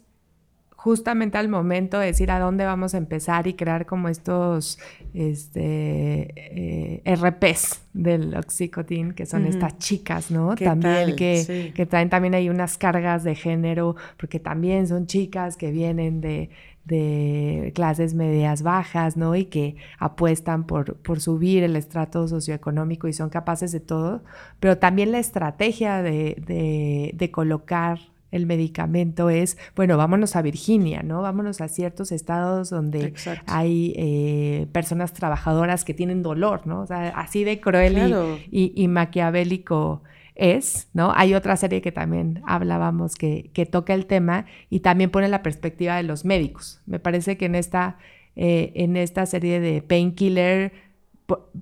justamente 0.87 1.37
al 1.37 1.49
momento 1.49 1.99
de 1.99 2.05
decir 2.05 2.31
a 2.31 2.39
dónde 2.39 2.63
vamos 2.63 2.93
a 2.93 2.97
empezar 2.97 3.45
y 3.45 3.55
crear 3.55 3.85
como 3.85 4.07
estos 4.07 4.79
este, 5.13 7.01
eh, 7.03 7.15
RPs 7.15 7.81
del 7.91 8.33
oxicotin, 8.37 9.11
que 9.11 9.25
son 9.25 9.45
estas 9.47 9.77
chicas, 9.79 10.31
¿no? 10.31 10.55
También 10.55 11.17
que, 11.17 11.73
que 11.75 11.85
traen 11.85 12.09
también 12.09 12.35
hay 12.35 12.47
unas 12.47 12.77
cargas 12.77 13.25
de 13.25 13.35
género, 13.35 13.97
porque 14.15 14.39
también 14.39 14.87
son 14.87 15.07
chicas 15.07 15.57
que 15.57 15.71
vienen 15.71 16.21
de, 16.21 16.51
de 16.85 17.73
clases 17.75 18.13
medias 18.13 18.63
bajas, 18.63 19.17
¿no? 19.17 19.35
Y 19.35 19.43
que 19.45 19.75
apuestan 19.99 20.65
por, 20.65 20.95
por, 20.95 21.19
subir 21.19 21.63
el 21.63 21.75
estrato 21.75 22.29
socioeconómico 22.29 23.09
y 23.09 23.13
son 23.13 23.29
capaces 23.29 23.73
de 23.73 23.81
todo, 23.81 24.23
pero 24.61 24.77
también 24.77 25.11
la 25.11 25.19
estrategia 25.19 26.01
de, 26.01 27.11
de, 27.13 27.31
colocar 27.31 27.99
el 28.31 28.45
medicamento 28.45 29.29
es, 29.29 29.57
bueno, 29.75 29.97
vámonos 29.97 30.35
a 30.35 30.41
Virginia, 30.41 31.01
¿no? 31.03 31.21
Vámonos 31.21 31.61
a 31.61 31.67
ciertos 31.67 32.11
estados 32.11 32.69
donde 32.69 33.13
hay 33.45 33.93
eh, 33.95 34.67
personas 34.71 35.13
trabajadoras 35.13 35.85
que 35.85 35.93
tienen 35.93 36.23
dolor, 36.23 36.67
¿no? 36.67 36.81
O 36.81 36.87
sea, 36.87 37.09
así 37.09 37.43
de 37.43 37.59
cruel 37.59 38.41
y, 38.51 38.73
y, 38.75 38.87
maquiavélico 38.87 40.03
es, 40.35 40.89
¿no? 40.93 41.11
Hay 41.15 41.33
otra 41.33 41.55
serie 41.55 41.81
que 41.81 41.91
también 41.91 42.41
hablábamos 42.45 43.15
que, 43.15 43.49
que 43.53 43.65
toca 43.65 43.93
el 43.93 44.05
tema 44.05 44.45
y 44.69 44.81
también 44.81 45.09
pone 45.09 45.27
la 45.29 45.41
perspectiva 45.41 45.95
de 45.95 46.03
los 46.03 46.25
médicos. 46.25 46.81
Me 46.85 46.99
parece 46.99 47.37
que 47.37 47.45
en 47.45 47.55
esta, 47.55 47.97
eh, 48.35 48.71
en 48.75 48.97
esta 48.97 49.25
serie 49.25 49.59
de 49.59 49.81
Painkiller 49.81 50.86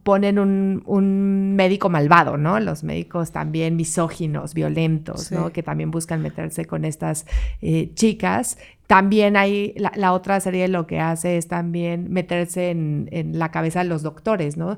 ponen 0.04 0.38
un, 0.38 0.84
un, 0.86 1.56
médico 1.56 1.90
malvado, 1.90 2.38
¿no? 2.38 2.60
Los 2.60 2.84
médicos 2.84 3.32
también 3.32 3.76
misóginos, 3.76 4.54
violentos, 4.54 5.32
¿no? 5.32 5.52
Que 5.52 5.64
también 5.64 5.92
buscan 5.92 6.22
meterse 6.22 6.66
con 6.66 6.86
estas 6.86 7.26
eh, 7.62 7.92
chicas. 7.96 8.58
También 8.88 9.36
hay, 9.36 9.74
la, 9.78 9.92
la, 9.96 10.14
otra 10.14 10.40
serie 10.40 10.68
lo 10.68 10.86
que 10.86 11.00
hace 11.00 11.38
es 11.38 11.48
también 11.48 12.12
meterse 12.12 12.70
en, 12.70 13.10
en 13.12 13.40
la 13.40 13.50
cabeza 13.50 13.80
de 13.80 13.90
los 13.90 14.04
doctores, 14.04 14.58
¿no? 14.58 14.78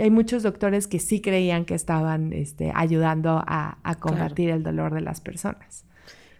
hay 0.00 0.10
muchos 0.10 0.42
doctores 0.42 0.86
que 0.86 0.98
sí 0.98 1.20
creían 1.20 1.64
que 1.64 1.74
estaban 1.74 2.32
este, 2.32 2.72
ayudando 2.74 3.42
a, 3.46 3.78
combatir 4.00 4.50
el 4.50 4.62
dolor 4.62 4.94
de 4.94 5.00
las 5.00 5.20
personas. 5.20 5.84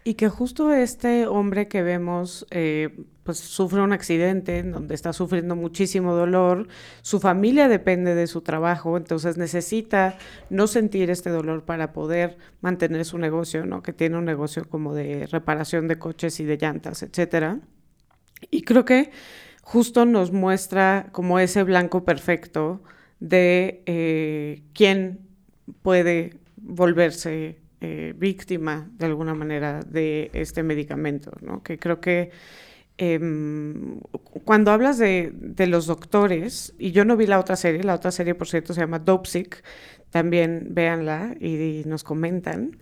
Y 0.07 0.13
que 0.13 0.29
justo 0.29 0.71
este 0.71 1.25
hombre 1.25 1.67
que 1.67 1.81
vemos, 1.81 2.45
eh, 2.51 3.05
pues 3.23 3.39
sufre 3.39 3.81
un 3.81 3.91
accidente 3.91 4.59
en 4.59 4.71
donde 4.71 4.93
está 4.93 5.13
sufriendo 5.13 5.55
muchísimo 5.55 6.13
dolor, 6.13 6.67
su 7.01 7.19
familia 7.19 7.67
depende 7.67 8.13
de 8.13 8.27
su 8.27 8.41
trabajo, 8.41 8.97
entonces 8.97 9.35
necesita 9.37 10.15
no 10.51 10.67
sentir 10.67 11.09
este 11.09 11.31
dolor 11.31 11.65
para 11.65 11.91
poder 11.91 12.37
mantener 12.61 13.03
su 13.03 13.17
negocio, 13.17 13.65
¿no? 13.65 13.81
Que 13.81 13.93
tiene 13.93 14.15
un 14.19 14.25
negocio 14.25 14.69
como 14.69 14.93
de 14.93 15.25
reparación 15.25 15.87
de 15.87 15.97
coches 15.97 16.39
y 16.39 16.45
de 16.45 16.57
llantas, 16.57 17.01
etcétera. 17.01 17.61
Y 18.51 18.61
creo 18.61 18.85
que 18.85 19.09
justo 19.63 20.05
nos 20.05 20.31
muestra 20.31 21.09
como 21.13 21.39
ese 21.39 21.63
blanco 21.63 22.05
perfecto 22.05 22.83
de 23.19 23.81
eh, 23.87 24.61
quién 24.75 25.27
puede 25.81 26.37
volverse 26.57 27.64
eh, 27.81 28.13
víctima 28.17 28.89
de 28.93 29.05
alguna 29.05 29.33
manera 29.33 29.81
de 29.81 30.31
este 30.33 30.63
medicamento, 30.63 31.31
¿no? 31.41 31.61
Que 31.61 31.77
creo 31.77 31.99
que 31.99 32.31
em, 32.97 33.99
cuando 34.45 34.71
hablas 34.71 34.97
de, 34.97 35.33
los 35.67 35.85
doctores, 35.85 36.73
y 36.79 36.91
yo 36.91 37.03
no 37.03 37.17
vi 37.17 37.27
la 37.27 37.39
otra 37.39 37.55
serie, 37.55 37.83
la 37.83 37.95
otra 37.95 38.11
serie 38.11 38.33
por 38.33 38.47
cierto 38.47 38.73
se 38.73 38.81
llama 38.81 38.99
Dopesick, 38.99 39.63
también 40.09 40.69
véanla 40.71 41.35
y, 41.39 41.83
nos 41.85 42.03
comentan, 42.03 42.77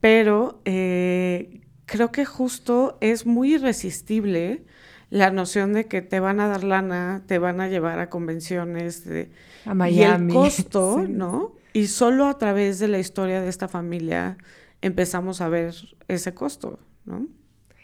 pero 0.00 0.60
eh, 0.64 1.60
creo 1.86 2.10
que 2.10 2.24
justo 2.24 2.98
es 3.00 3.26
muy 3.26 3.54
irresistible 3.54 4.64
la 5.10 5.30
noción 5.30 5.74
de 5.74 5.86
que 5.86 6.02
te 6.02 6.18
van 6.18 6.40
a 6.40 6.48
dar 6.48 6.64
lana, 6.64 7.22
te 7.26 7.38
van 7.38 7.60
a 7.60 7.68
llevar 7.68 8.00
a 8.00 8.10
convenciones 8.10 9.04
de, 9.04 9.30
a 9.64 9.74
Miami. 9.74 10.32
y 10.32 10.36
el 10.36 10.42
costo, 10.42 11.04
¿no? 11.08 11.54
Y 11.74 11.88
solo 11.88 12.28
a 12.28 12.38
través 12.38 12.78
de 12.78 12.86
la 12.86 13.00
historia 13.00 13.42
de 13.42 13.48
esta 13.48 13.66
familia 13.66 14.38
empezamos 14.80 15.40
a 15.40 15.48
ver 15.48 15.74
ese 16.06 16.32
costo, 16.32 16.78
¿no? 17.04 17.26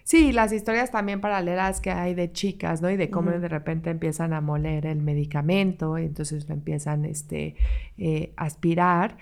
Sí, 0.05 0.33
las 0.33 0.53
historias 0.53 0.93
también 0.93 1.21
paralelas 1.21 1.81
que 1.81 1.91
hay 1.91 2.15
de 2.15 2.33
chicas, 2.33 2.83
¿no? 2.83 2.91
Y 2.91 2.97
de 2.97 3.11
cómo 3.11 3.33
de 3.33 3.49
repente 3.49 3.91
empiezan 3.91 4.33
a 4.33 4.41
moler 4.41 4.87
el 4.87 5.03
medicamento 5.03 5.99
y 5.99 6.05
entonces 6.05 6.49
lo 6.49 6.55
empiezan 6.55 7.05
este, 7.05 7.57
eh, 7.99 8.33
a 8.37 8.45
aspirar. 8.45 9.19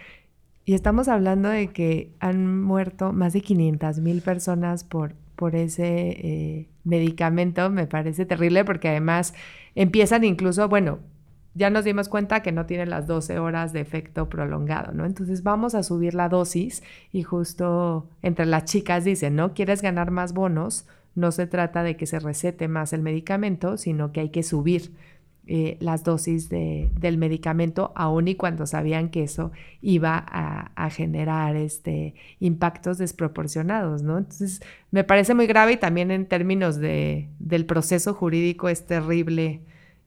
Y 0.67 0.75
estamos 0.75 1.09
hablando 1.09 1.49
de 1.49 1.69
que 1.69 2.13
han 2.21 2.63
muerto 2.63 3.15
más 3.15 3.33
de 3.33 3.41
500 3.41 4.01
mil 4.01 4.21
personas 4.21 4.85
por, 4.85 5.15
por 5.35 5.57
ese 5.57 6.09
eh, 6.09 6.69
medicamento. 6.85 7.71
Me 7.71 7.87
parece 7.87 8.27
terrible 8.27 8.67
porque 8.67 8.89
además 8.89 9.33
empiezan 9.75 10.25
incluso, 10.25 10.69
bueno, 10.69 11.01
ya 11.59 11.71
nos 11.71 11.85
dimos 11.85 12.09
cuenta 12.09 12.41
que 12.41 12.53
no 12.53 12.67
tiene 12.67 12.87
las 12.87 13.09
12 13.09 13.41
horas 13.41 13.73
de 13.73 13.81
efecto 13.81 14.29
prolongado, 14.29 14.93
¿no? 14.93 15.05
Entonces 15.05 15.43
vamos 15.43 15.75
a 15.75 15.83
subir 15.83 16.15
la 16.15 16.29
dosis 16.29 16.85
y 17.13 17.25
justo 17.25 18.07
entre 18.23 18.47
las 18.47 18.65
chicas 18.65 19.05
dicen, 19.05 19.35
¿no? 19.35 19.55
¿Quieres 19.55 19.83
ganar 19.83 20.13
más 20.13 20.33
bonos? 20.33 20.87
No 21.17 21.33
se 21.33 21.49
trata 21.49 21.83
de 21.83 21.97
que 21.97 22.07
se 22.07 22.21
recete 22.21 22.69
más 22.69 22.93
el 22.93 23.03
medicamento, 23.03 23.77
sino 23.77 24.13
que 24.13 24.21
hay 24.21 24.29
que 24.29 24.45
subir 24.45 24.93
eh, 25.49 25.79
las 25.81 26.05
dosis 26.05 26.49
de, 26.49 26.91
del 26.97 27.19
medicamento, 27.19 27.91
aun 27.97 28.29
y 28.29 28.37
cuando 28.37 28.65
sabían 28.65 29.09
que 29.09 29.25
eso 29.25 29.51
iba 29.83 30.17
a, 30.17 30.91
generar 30.91 31.57
este, 31.57 32.15
impactos 32.39 32.99
desproporcionados, 32.99 34.03
¿no? 34.03 34.19
Entonces, 34.19 34.61
me 34.93 35.03
parece 35.03 35.35
muy 35.35 35.49
grave 35.49 35.73
y 35.73 35.77
también 35.77 36.13
en 36.13 36.27
términos 36.27 36.77
de, 36.77 37.29
del 37.41 37.67
proceso 37.67 38.15
jurídico 38.15 38.69
es 38.69 38.87
terrible 38.87 39.63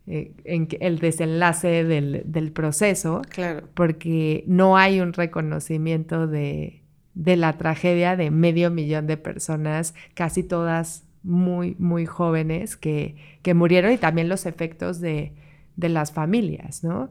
eh, 0.08 0.34
en 0.46 0.68
el 0.80 1.00
desenlace 1.00 1.84
del, 1.84 2.24
del, 2.26 2.52
proceso, 2.52 3.22
claro. 3.30 3.68
porque 3.74 4.44
no 4.48 4.78
hay 4.78 5.00
un 5.00 5.14
reconocimiento 5.14 6.28
de, 6.28 6.82
de 7.14 7.36
la 7.36 7.58
tragedia 7.58 8.16
de 8.16 8.32
medio 8.32 8.72
millón 8.72 9.08
de 9.08 9.18
personas, 9.18 9.94
casi 10.14 10.44
todas 10.44 11.06
muy, 11.24 11.76
muy 11.78 12.06
jóvenes 12.06 12.76
que, 12.78 13.16
que 13.42 13.54
murieron 13.54 13.92
y 13.92 13.98
también 13.98 14.28
los 14.28 14.46
efectos 14.46 15.00
de, 15.00 15.34
de 15.76 15.90
las 15.90 16.12
familias, 16.12 16.84
¿no? 16.84 17.10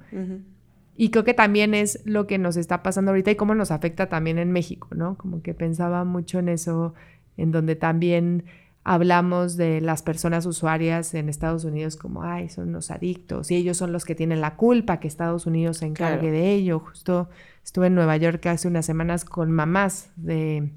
Y 0.96 1.10
creo 1.10 1.24
que 1.24 1.34
también 1.34 1.74
es 1.74 2.00
lo 2.04 2.26
que 2.26 2.38
nos 2.38 2.56
está 2.56 2.82
pasando 2.82 3.12
ahorita 3.12 3.30
y 3.30 3.36
cómo 3.36 3.54
nos 3.54 3.70
afecta 3.70 4.08
también 4.08 4.38
en 4.38 4.52
México, 4.52 4.88
¿no? 4.94 5.16
Como 5.16 5.42
que 5.42 5.54
pensaba 5.54 6.04
mucho 6.04 6.38
en 6.38 6.48
eso, 6.48 6.94
en 7.36 7.52
donde 7.52 7.76
también 7.76 8.44
hablamos 8.90 9.56
de 9.56 9.80
las 9.80 10.02
personas 10.02 10.46
usuarias 10.46 11.14
en 11.14 11.28
Estados 11.28 11.64
Unidos 11.64 11.94
como, 11.94 12.24
ay, 12.24 12.48
son 12.48 12.72
los 12.72 12.90
adictos 12.90 13.52
y 13.52 13.54
ellos 13.54 13.76
son 13.76 13.92
los 13.92 14.04
que 14.04 14.16
tienen 14.16 14.40
la 14.40 14.56
culpa, 14.56 14.98
que 14.98 15.06
Estados 15.06 15.46
Unidos 15.46 15.76
se 15.76 15.86
encargue 15.86 16.32
de 16.32 16.52
ello. 16.54 16.80
Justo 16.80 17.28
estuve 17.62 17.86
en 17.86 17.94
Nueva 17.94 18.16
York 18.16 18.44
hace 18.46 18.66
unas 18.66 18.84
semanas 18.84 19.24
con 19.24 19.52
mamás 19.52 20.10
de, 20.16 20.72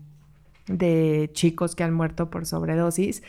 de 0.67 1.31
chicos 1.33 1.75
que 1.75 1.85
han 1.85 1.95
muerto 1.95 2.29
por 2.29 2.45
sobredosis 2.45 3.23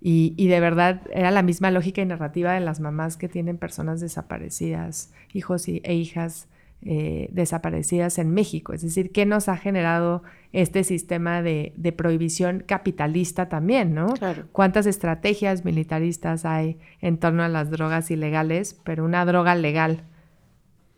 y, 0.00 0.34
y, 0.36 0.48
de 0.48 0.58
verdad 0.58 1.02
era 1.12 1.30
la 1.30 1.44
misma 1.44 1.70
lógica 1.70 2.02
y 2.02 2.06
narrativa 2.06 2.54
de 2.54 2.60
las 2.60 2.80
mamás 2.80 3.16
que 3.16 3.28
tienen 3.28 3.56
personas 3.56 4.00
desaparecidas, 4.00 5.12
hijos 5.32 5.68
y, 5.68 5.80
e 5.84 5.94
hijas 5.94 6.48
eh, 6.86 7.28
desaparecidas 7.32 8.18
en 8.18 8.30
México. 8.30 8.74
Es 8.74 8.82
decir, 8.82 9.10
¿qué 9.10 9.24
nos 9.24 9.48
ha 9.48 9.56
generado 9.56 10.22
este 10.52 10.84
sistema 10.84 11.40
de, 11.40 11.72
prohibición 11.96 12.60
capitalista 12.60 13.48
también, 13.48 13.94
¿no? 13.94 14.12
¿Cuántas 14.52 14.84
estrategias 14.84 15.64
militaristas 15.64 16.44
hay 16.44 16.78
en 17.00 17.16
torno 17.16 17.42
a 17.42 17.48
las 17.48 17.70
drogas 17.70 18.10
ilegales, 18.10 18.78
pero 18.84 19.04
una 19.04 19.24
droga 19.24 19.54
legal 19.54 20.02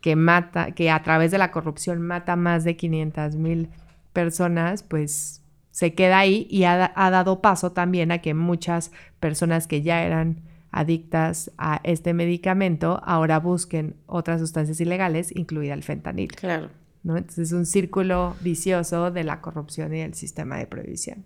que 0.01 0.17
mata, 0.17 0.71
que 0.71 0.91
a 0.91 1.01
través 1.03 1.31
de 1.31 1.37
la 1.37 1.51
corrupción 1.51 2.01
mata 2.01 2.35
más 2.35 2.65
de 2.65 2.75
500 2.75 3.37
mil 3.37 3.69
personas, 4.11 4.83
pues 4.83 5.41
se 5.71 5.93
queda 5.93 6.19
ahí 6.19 6.47
y 6.49 6.65
ha, 6.65 6.91
ha 6.95 7.09
dado 7.11 7.41
paso 7.41 7.71
también 7.71 8.11
a 8.11 8.17
que 8.17 8.33
muchas 8.33 8.91
personas 9.21 9.67
que 9.67 9.81
ya 9.81 10.03
eran 10.03 10.41
adictas 10.71 11.51
a 11.57 11.81
este 11.83 12.13
medicamento 12.13 13.01
ahora 13.03 13.39
busquen 13.39 13.95
otras 14.05 14.39
sustancias 14.39 14.79
ilegales, 14.81 15.35
incluida 15.35 15.73
el 15.73 15.83
fentanil. 15.83 16.31
Claro. 16.31 16.69
¿no? 17.03 17.17
Entonces 17.17 17.49
es 17.49 17.53
un 17.53 17.65
círculo 17.65 18.35
vicioso 18.41 19.11
de 19.11 19.23
la 19.23 19.41
corrupción 19.41 19.93
y 19.95 20.01
el 20.01 20.13
sistema 20.13 20.57
de 20.57 20.67
prohibición. 20.67 21.25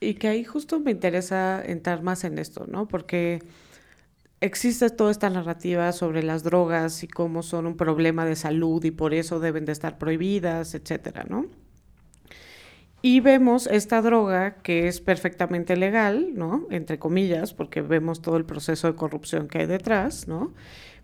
Y 0.00 0.14
que 0.14 0.28
ahí 0.28 0.44
justo 0.44 0.80
me 0.80 0.90
interesa 0.90 1.62
entrar 1.64 2.02
más 2.02 2.24
en 2.24 2.38
esto, 2.38 2.66
¿no? 2.66 2.88
Porque 2.88 3.40
existe 4.40 4.90
toda 4.90 5.10
esta 5.10 5.30
narrativa 5.30 5.92
sobre 5.92 6.22
las 6.22 6.42
drogas 6.42 7.04
y 7.04 7.08
cómo 7.08 7.42
son 7.42 7.66
un 7.66 7.76
problema 7.76 8.24
de 8.24 8.36
salud 8.36 8.84
y 8.84 8.90
por 8.90 9.14
eso 9.14 9.38
deben 9.38 9.64
de 9.64 9.72
estar 9.72 9.98
prohibidas, 9.98 10.74
etcétera, 10.74 11.24
¿no? 11.28 11.46
Y 13.04 13.18
vemos 13.18 13.66
esta 13.66 14.00
droga 14.00 14.62
que 14.62 14.86
es 14.86 15.00
perfectamente 15.00 15.76
legal, 15.76 16.34
¿no? 16.34 16.68
Entre 16.70 17.00
comillas, 17.00 17.52
porque 17.52 17.82
vemos 17.82 18.22
todo 18.22 18.36
el 18.36 18.44
proceso 18.44 18.86
de 18.86 18.94
corrupción 18.94 19.48
que 19.48 19.58
hay 19.58 19.66
detrás, 19.66 20.28
¿no? 20.28 20.54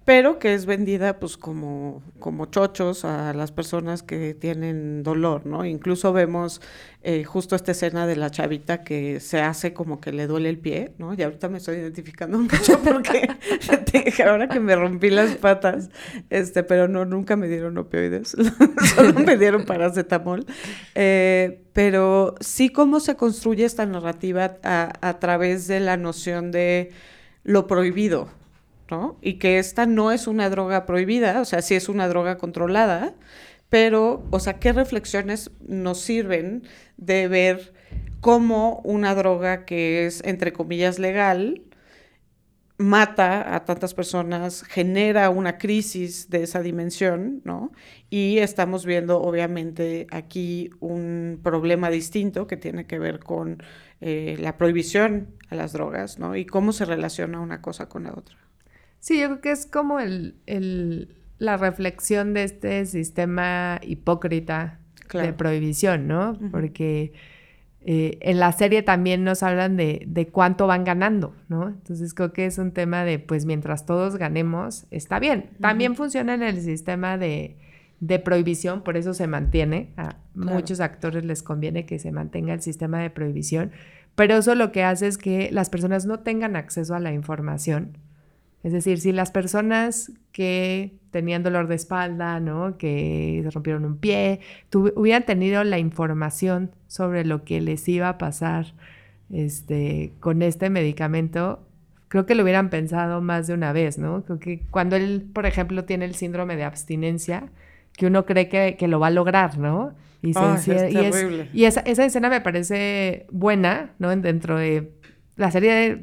Pero 0.08 0.38
que 0.38 0.54
es 0.54 0.64
vendida 0.64 1.18
pues 1.20 1.36
como, 1.36 2.02
como 2.18 2.46
chochos 2.46 3.04
a 3.04 3.34
las 3.34 3.52
personas 3.52 4.02
que 4.02 4.32
tienen 4.32 5.02
dolor, 5.02 5.44
¿no? 5.44 5.66
Incluso 5.66 6.14
vemos 6.14 6.62
eh, 7.02 7.24
justo 7.24 7.54
esta 7.54 7.72
escena 7.72 8.06
de 8.06 8.16
la 8.16 8.30
chavita 8.30 8.84
que 8.84 9.20
se 9.20 9.42
hace 9.42 9.74
como 9.74 10.00
que 10.00 10.12
le 10.12 10.26
duele 10.26 10.48
el 10.48 10.56
pie, 10.56 10.92
¿no? 10.96 11.12
Y 11.12 11.22
ahorita 11.22 11.50
me 11.50 11.58
estoy 11.58 11.76
identificando 11.76 12.38
mucho 12.38 12.80
porque 12.82 13.28
ahora 14.26 14.48
que 14.48 14.60
me 14.60 14.76
rompí 14.76 15.10
las 15.10 15.32
patas, 15.32 15.90
este, 16.30 16.62
pero 16.62 16.88
no, 16.88 17.04
nunca 17.04 17.36
me 17.36 17.46
dieron 17.46 17.76
opioides, 17.76 18.34
solo 18.96 19.12
me 19.12 19.36
dieron 19.36 19.66
paracetamol. 19.66 20.46
Eh, 20.94 21.66
pero 21.74 22.34
sí 22.40 22.70
cómo 22.70 23.00
se 23.00 23.14
construye 23.16 23.66
esta 23.66 23.84
narrativa 23.84 24.56
a, 24.62 24.90
a 25.02 25.18
través 25.18 25.66
de 25.66 25.80
la 25.80 25.98
noción 25.98 26.50
de 26.50 26.92
lo 27.44 27.66
prohibido, 27.66 28.30
y 29.21 29.35
que 29.35 29.59
esta 29.59 29.87
no 29.87 30.12
es 30.12 30.26
una 30.26 30.49
droga 30.50 30.87
prohibida, 30.87 31.40
o 31.40 31.45
sea, 31.45 31.62
sí 31.62 31.75
es 31.75 31.88
una 31.88 32.09
droga 32.09 32.38
controlada, 32.38 33.14
pero, 33.68 34.25
o 34.30 34.40
sea, 34.40 34.59
¿qué 34.59 34.73
reflexiones 34.73 35.50
nos 35.66 36.00
sirven 36.00 36.62
de 36.97 37.28
ver 37.28 37.75
cómo 38.21 38.80
una 38.85 39.14
droga 39.14 39.64
que 39.64 40.07
es, 40.07 40.23
entre 40.25 40.52
comillas, 40.52 40.99
legal, 40.99 41.62
mata 42.78 43.57
a 43.57 43.64
tantas 43.64 43.92
personas, 43.92 44.62
genera 44.62 45.30
una 45.30 45.59
crisis 45.59 46.30
de 46.30 46.45
esa 46.45 46.62
dimensión, 46.62 47.42
¿no? 47.45 47.73
Y 48.09 48.38
estamos 48.38 48.87
viendo, 48.87 49.21
obviamente, 49.21 50.07
aquí 50.11 50.71
un 50.80 51.40
problema 51.42 51.90
distinto 51.90 52.47
que 52.47 52.57
tiene 52.57 52.87
que 52.87 53.00
ver 53.00 53.18
con 53.18 53.62
eh, 54.00 54.37
la 54.38 54.57
prohibición 54.57 55.35
a 55.50 55.57
las 55.57 55.73
drogas, 55.73 56.18
¿no? 56.21 56.37
Y 56.37 56.47
cómo 56.47 56.73
se 56.73 56.85
relaciona 56.85 57.40
una 57.40 57.61
cosa 57.61 57.88
con 57.88 58.04
la 58.04 58.12
otra. 58.12 58.47
Sí, 59.00 59.20
yo 59.20 59.26
creo 59.26 59.40
que 59.40 59.50
es 59.52 59.66
como 59.66 60.00
el, 60.00 60.34
la 61.38 61.56
reflexión 61.56 62.34
de 62.34 62.44
este 62.44 62.84
sistema 62.87 63.80
hipócrita 63.82 64.80
de 65.12 65.32
prohibición, 65.32 66.06
¿no? 66.06 66.38
Porque 66.50 67.12
eh, 67.80 68.18
en 68.20 68.40
la 68.40 68.52
serie 68.52 68.82
también 68.82 69.24
nos 69.24 69.42
hablan 69.42 69.76
de, 69.76 70.04
de, 70.06 70.26
cuánto 70.26 70.66
van 70.66 70.84
ganando, 70.84 71.34
¿no? 71.48 71.68
Entonces 71.68 72.12
creo 72.12 72.32
que 72.32 72.44
es 72.44 72.58
un 72.58 72.72
tema 72.72 73.04
de, 73.04 73.18
pues 73.18 73.46
mientras 73.46 73.87
todos 73.87 74.16
ganemos, 74.16 74.87
está 74.90 75.18
bien. 75.18 75.50
También 75.61 75.94
funciona 75.94 76.34
en 76.34 76.42
el 76.42 76.61
sistema 76.61 77.16
de, 77.16 77.56
de 78.00 78.18
prohibición, 78.18 78.82
por 78.82 78.96
eso 78.96 79.14
se 79.14 79.26
mantiene. 79.26 79.92
A 79.96 80.16
muchos 80.34 80.80
actores 80.80 81.24
les 81.24 81.42
conviene 81.42 81.87
que 81.87 81.98
se 81.98 82.12
mantenga 82.12 82.52
el 82.52 82.61
sistema 82.61 83.00
de 83.00 83.11
prohibición, 83.11 83.70
pero 84.14 84.37
eso 84.37 84.54
lo 84.54 84.72
que 84.72 84.82
hace 84.82 85.06
es 85.06 85.16
que 85.16 85.50
las 85.52 85.70
personas 85.70 86.04
no 86.04 86.20
tengan 86.20 86.56
acceso 86.56 86.94
a 86.94 87.00
la 87.00 87.12
información 87.12 87.96
es 88.64 88.73
decir, 88.73 89.01
si 89.01 89.12
las 89.12 89.31
personas 89.31 90.12
que 90.33 90.92
tenían 91.11 91.42
dolor 91.42 91.68
de 91.68 91.77
espalda, 91.77 92.40
¿no? 92.40 92.77
que 92.77 93.40
se 93.44 93.51
rompieron 93.51 93.85
un 93.85 93.99
pie, 93.99 94.40
hubieran 94.73 95.25
tenido 95.25 95.62
la 95.64 95.79
información 95.79 96.73
sobre 96.87 97.25
lo 97.25 97.44
que 97.44 97.61
les 97.61 97.88
iba 97.88 98.09
a 98.09 98.18
pasar 98.18 98.75
este, 99.33 100.12
con 100.21 100.42
este 100.42 100.71
medicamento, 100.71 101.61
creo 102.09 102.27
que 102.27 102.35
lo 102.35 102.42
hubieran 102.42 102.68
pensado 102.68 103.21
más 103.21 103.47
de 103.47 103.55
una 103.55 103.73
vez, 103.73 103.99
¿no? 103.99 104.25
Creo 104.25 104.38
que 104.38 104.62
cuando 104.71 104.97
él, 104.97 105.29
por 105.33 105.44
ejemplo, 105.47 105.85
tiene 105.85 106.07
el 106.07 106.14
síndrome 106.14 106.57
de 106.57 106.64
abstinencia, 106.64 107.51
que 107.92 108.07
uno 108.07 108.25
cree 108.25 108.49
que, 108.49 108.88
lo 108.88 108.99
va 108.99 109.09
a 109.09 109.11
lograr, 109.11 109.59
¿no? 109.59 109.92
Y, 110.23 110.31
es 110.31 110.66
y, 111.53 111.64
esa, 111.64 111.81
esa, 111.81 112.05
escena 112.05 112.31
me 112.31 112.40
parece 112.40 113.27
buena, 113.31 113.92
¿no? 113.99 114.14
Dentro 114.16 114.57
de 114.57 114.92
la 115.37 115.51
serie 115.51 116.01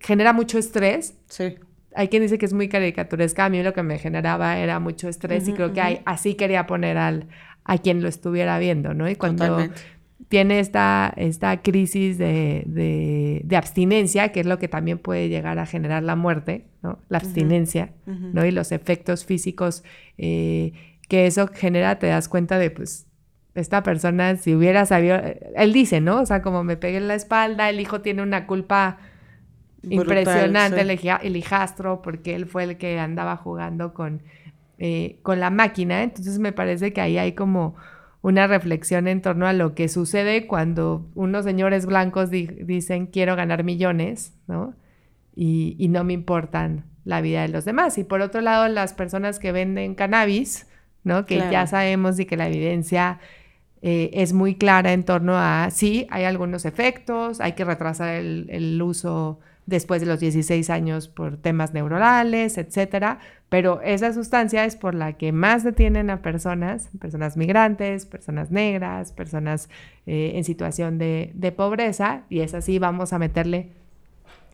genera 0.00 0.32
mucho 0.32 0.58
estrés. 0.58 1.14
Sí 1.28 1.56
hay 1.94 2.08
quien 2.08 2.22
dice 2.22 2.38
que 2.38 2.46
es 2.46 2.52
muy 2.52 2.68
caricaturesca, 2.68 3.44
a 3.44 3.48
mí 3.48 3.62
lo 3.62 3.72
que 3.72 3.82
me 3.82 3.98
generaba 3.98 4.58
era 4.58 4.78
mucho 4.80 5.08
estrés 5.08 5.46
y 5.48 5.52
creo 5.52 5.72
que 5.72 5.80
hay, 5.80 6.00
así 6.04 6.34
quería 6.34 6.66
poner 6.66 6.96
al, 6.98 7.28
a 7.64 7.78
quien 7.78 8.02
lo 8.02 8.08
estuviera 8.08 8.58
viendo, 8.58 8.94
¿no? 8.94 9.08
Y 9.08 9.16
cuando 9.16 9.58
tiene 10.28 10.60
esta, 10.60 11.12
esta 11.16 11.60
crisis 11.62 12.16
de, 12.18 12.64
de, 12.66 13.56
abstinencia, 13.56 14.32
que 14.32 14.40
es 14.40 14.46
lo 14.46 14.58
que 14.58 14.68
también 14.68 14.98
puede 14.98 15.28
llegar 15.28 15.58
a 15.58 15.66
generar 15.66 16.02
la 16.02 16.16
muerte, 16.16 16.64
¿no? 16.82 16.98
La 17.08 17.18
abstinencia, 17.18 17.92
¿no? 18.06 18.44
Y 18.44 18.50
los 18.50 18.72
efectos 18.72 19.24
físicos 19.24 19.84
eh, 20.18 20.72
que 21.08 21.26
eso 21.26 21.48
genera, 21.52 21.98
te 21.98 22.06
das 22.06 22.28
cuenta 22.28 22.58
de, 22.58 22.70
pues, 22.70 23.06
esta 23.54 23.82
persona, 23.82 24.36
si 24.36 24.54
hubiera 24.54 24.86
sabido, 24.86 25.20
él 25.56 25.72
dice, 25.74 26.00
¿no? 26.00 26.22
O 26.22 26.26
sea, 26.26 26.40
como 26.40 26.64
me 26.64 26.78
pegué 26.78 26.96
en 26.96 27.08
la 27.08 27.14
espalda, 27.14 27.68
el 27.68 27.80
hijo 27.80 28.00
tiene 28.00 28.22
una 28.22 28.46
culpa 28.46 28.98
impresionante 29.82 30.80
el, 30.80 31.36
hijastro, 31.36 32.02
porque 32.02 32.34
él 32.34 32.46
fue 32.46 32.64
el 32.64 32.76
que 32.76 32.98
andaba 32.98 33.36
jugando 33.36 33.94
con, 33.94 34.22
eh, 34.78 35.18
con 35.22 35.40
la 35.40 35.50
máquina. 35.50 36.02
Entonces 36.02 36.38
me 36.38 36.52
parece 36.52 36.92
que 36.92 37.00
ahí 37.00 37.18
hay 37.18 37.32
como 37.32 37.74
una 38.22 38.46
reflexión 38.46 39.08
en 39.08 39.20
torno 39.20 39.46
a 39.46 39.52
lo 39.52 39.74
que 39.74 39.88
sucede 39.88 40.46
cuando 40.46 41.06
unos 41.14 41.44
señores 41.44 41.86
blancos 41.86 42.30
dicen 42.30 43.06
quiero 43.06 43.34
ganar 43.34 43.64
millones, 43.64 44.32
¿no? 44.46 44.74
Y, 45.34 45.88
no 45.88 46.04
me 46.04 46.12
importan 46.12 46.84
la 47.04 47.20
vida 47.20 47.42
de 47.42 47.48
los 47.48 47.64
demás. 47.64 47.98
Y 47.98 48.04
por 48.04 48.20
otro 48.20 48.40
lado, 48.42 48.68
las 48.68 48.92
personas 48.92 49.38
que 49.38 49.50
venden 49.50 49.94
cannabis, 49.94 50.68
¿no? 51.02 51.26
Que 51.26 51.38
ya 51.38 51.66
sabemos 51.66 52.20
y 52.20 52.26
que 52.26 52.36
la 52.36 52.48
evidencia 52.48 53.18
eh, 53.80 54.10
es 54.12 54.32
muy 54.32 54.54
clara 54.54 54.92
en 54.92 55.04
torno 55.04 55.36
a, 55.36 55.70
sí, 55.70 56.06
hay 56.10 56.24
algunos 56.24 56.64
efectos, 56.64 57.40
hay 57.40 57.54
que 57.54 57.64
retrasar 57.64 58.14
el, 58.14 58.46
el 58.50 58.80
uso 58.80 59.40
después 59.66 60.00
de 60.00 60.06
los 60.06 60.20
16 60.20 60.70
años 60.70 61.08
por 61.08 61.36
temas 61.36 61.72
neuronales, 61.72 62.58
etcétera, 62.58 63.18
pero 63.48 63.80
esa 63.82 64.12
sustancia 64.12 64.64
es 64.64 64.76
por 64.76 64.94
la 64.94 65.12
que 65.12 65.30
más 65.30 65.62
detienen 65.62 66.10
a 66.10 66.22
personas, 66.22 66.88
personas 66.98 67.36
migrantes, 67.36 68.06
personas 68.06 68.50
negras, 68.50 69.12
personas 69.12 69.68
eh, 70.06 70.32
en 70.34 70.44
situación 70.44 70.98
de, 70.98 71.54
pobreza, 71.56 72.22
y 72.28 72.40
es 72.40 72.54
así, 72.54 72.78
vamos 72.78 73.12
a 73.12 73.18
meterle 73.18 73.70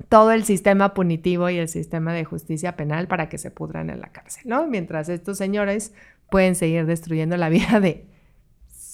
todo 0.08 0.32
el 0.32 0.44
sistema 0.44 0.94
punitivo 0.94 1.48
y 1.48 1.58
el 1.58 1.68
sistema 1.68 2.12
de 2.12 2.24
justicia 2.24 2.76
penal 2.76 3.08
para 3.08 3.28
que 3.28 3.38
se 3.38 3.50
pudran 3.50 3.90
en 3.90 4.00
la 4.00 4.08
cárcel, 4.08 4.42
¿no? 4.46 4.66
Mientras 4.66 5.08
estos 5.08 5.38
señores 5.38 5.92
pueden 6.30 6.54
seguir 6.54 6.86
destruyendo 6.86 7.36
la 7.36 7.48
vida 7.48 7.80
de 7.80 8.04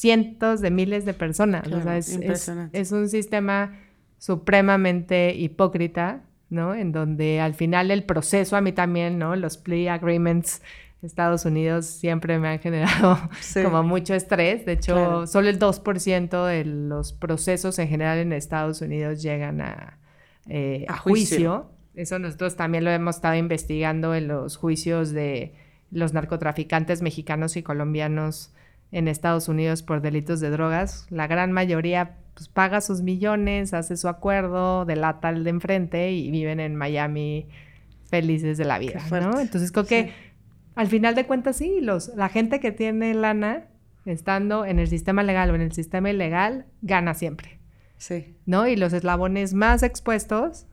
cientos 0.05 0.61
de 0.61 0.70
miles 0.70 1.07
de 1.07 1.14
personas. 1.14 1.66
o 1.66 1.83
sea, 1.83 1.96
es, 1.96 2.92
un 2.92 3.09
sistema 3.09 3.72
supremamente 4.24 5.34
hipócrita, 5.34 6.22
¿no? 6.48 6.74
En 6.74 6.92
donde 6.92 7.42
al 7.42 7.52
final 7.52 7.90
el 7.90 8.04
proceso 8.04 8.56
a 8.56 8.62
mí 8.62 8.72
también, 8.72 9.18
¿no? 9.18 9.37
Los 9.37 9.58
plea 9.58 9.92
agreements 9.92 10.62
de 11.02 11.08
Estados 11.08 11.44
Unidos 11.44 11.84
siempre 11.84 12.38
me 12.38 12.48
han 12.48 12.58
generado 12.58 13.18
como 13.62 13.82
mucho 13.82 14.14
estrés. 14.14 14.64
De 14.64 14.72
hecho, 14.72 15.26
solo 15.26 15.50
el 15.50 15.58
2% 15.58 16.46
de 16.46 16.64
los 16.64 17.12
procesos 17.12 17.78
en 17.78 17.88
general 17.88 18.16
en 18.16 18.32
Estados 18.32 18.80
Unidos 18.80 19.20
llegan 19.20 19.60
a, 19.60 19.98
eh, 20.48 20.87
A 20.88 20.94
a 20.94 20.96
juicio. 20.96 21.37
juicio. 21.37 21.70
Eso 21.94 22.18
nosotros 22.18 22.56
también 22.56 22.84
lo 22.84 22.90
hemos 22.92 23.16
estado 23.16 23.34
investigando 23.34 24.14
en 24.14 24.28
los 24.28 24.56
juicios 24.56 25.12
de 25.12 25.52
los 25.90 26.14
narcotraficantes 26.14 27.02
mexicanos 27.02 27.58
y 27.58 27.62
colombianos 27.62 28.54
en 28.94 29.09
Estados 29.09 29.48
Unidos 29.48 29.83
por 29.83 30.00
delitos 30.00 30.38
de 30.40 30.50
drogas. 30.50 31.07
La 31.11 31.26
gran 31.26 31.50
mayoría 31.52 32.16
pues, 32.35 32.48
paga 32.48 32.80
sus 32.80 33.02
millones, 33.02 33.74
hace 33.74 33.96
su 33.96 34.09
acuerdo, 34.09 34.85
delata 34.85 35.28
al 35.28 35.42
de 35.44 35.50
enfrente 35.50 36.12
y 36.12 36.30
viven 36.30 36.61
en 36.61 36.76
Miami 36.76 37.48
felices 38.09 38.57
de 38.57 38.64
la 38.64 38.78
vida. 38.78 39.02
¿no? 39.11 39.40
Entonces 39.40 39.72
creo 39.72 39.87
que 39.87 40.04
Sí. 40.04 40.11
al 40.76 40.87
final 40.87 41.14
de 41.14 41.26
cuentas 41.26 41.57
sí, 41.57 41.80
los, 41.80 42.09
la 42.14 42.28
gente 42.28 42.61
que 42.61 42.70
tiene 42.72 43.14
lana 43.14 43.64
estando 44.07 44.64
en 44.64 44.78
el 44.78 44.87
sistema 44.88 45.22
legal 45.22 45.50
o 45.50 45.54
en 45.54 45.61
el 45.62 45.72
sistema 45.72 46.11
ilegal 46.11 46.66
gana 46.83 47.14
siempre, 47.14 47.59
Sí. 47.96 48.37
¿no? 48.46 48.68
Y 48.68 48.76
los 48.76 48.92
eslabones 48.92 49.54
más 49.54 49.83
expuestos 49.83 50.66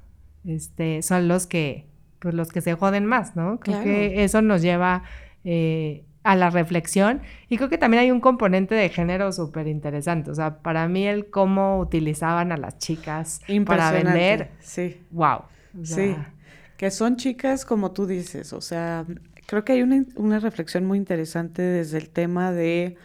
este, 0.45 1.01
son 1.01 1.27
los 1.27 1.47
que, 1.47 1.88
pues 2.19 2.34
los 2.36 2.49
que 2.49 2.62
se 2.62 2.73
joden 2.75 3.05
más, 3.05 3.36
¿no? 3.36 3.60
Creo 3.60 3.77
Claro. 3.77 3.84
que 3.84 4.23
eso 4.23 4.41
nos 4.41 4.62
lleva 4.62 5.03
eh, 5.43 6.05
a 6.23 6.36
la 6.36 6.49
reflexión 6.49 7.21
y 7.49 7.57
creo 7.57 7.69
que 7.69 7.77
también 7.77 8.03
hay 8.03 8.12
un 8.12 8.19
componente 8.21 8.75
de 8.75 8.89
género 8.89 9.31
súper 9.31 9.67
interesante. 9.67 10.29
O 10.31 10.36
sea, 10.36 10.60
para 10.60 10.88
mí 10.88 11.07
el 11.07 11.29
cómo 11.29 11.79
utilizaban 11.79 12.51
a 12.51 12.57
las 12.57 12.77
chicas 12.77 13.41
para 13.65 13.91
vender, 13.91 14.51
Sí. 14.60 15.01
wow. 15.12 15.39
O 15.39 15.86
Sí, 15.86 16.15
que 16.77 16.91
son 16.91 17.15
chicas 17.17 17.65
como 17.65 17.91
tú 17.91 18.05
dices, 18.05 18.53
o 18.53 18.62
sea, 18.62 19.05
creo 19.47 19.63
que 19.65 19.73
hay 19.73 19.81
una, 19.81 20.05
una 20.15 20.39
reflexión 20.39 20.86
muy 20.86 20.97
interesante 20.97 21.62
desde 21.62 21.97
el 21.97 22.10
tema 22.10 22.51
de 22.51 22.97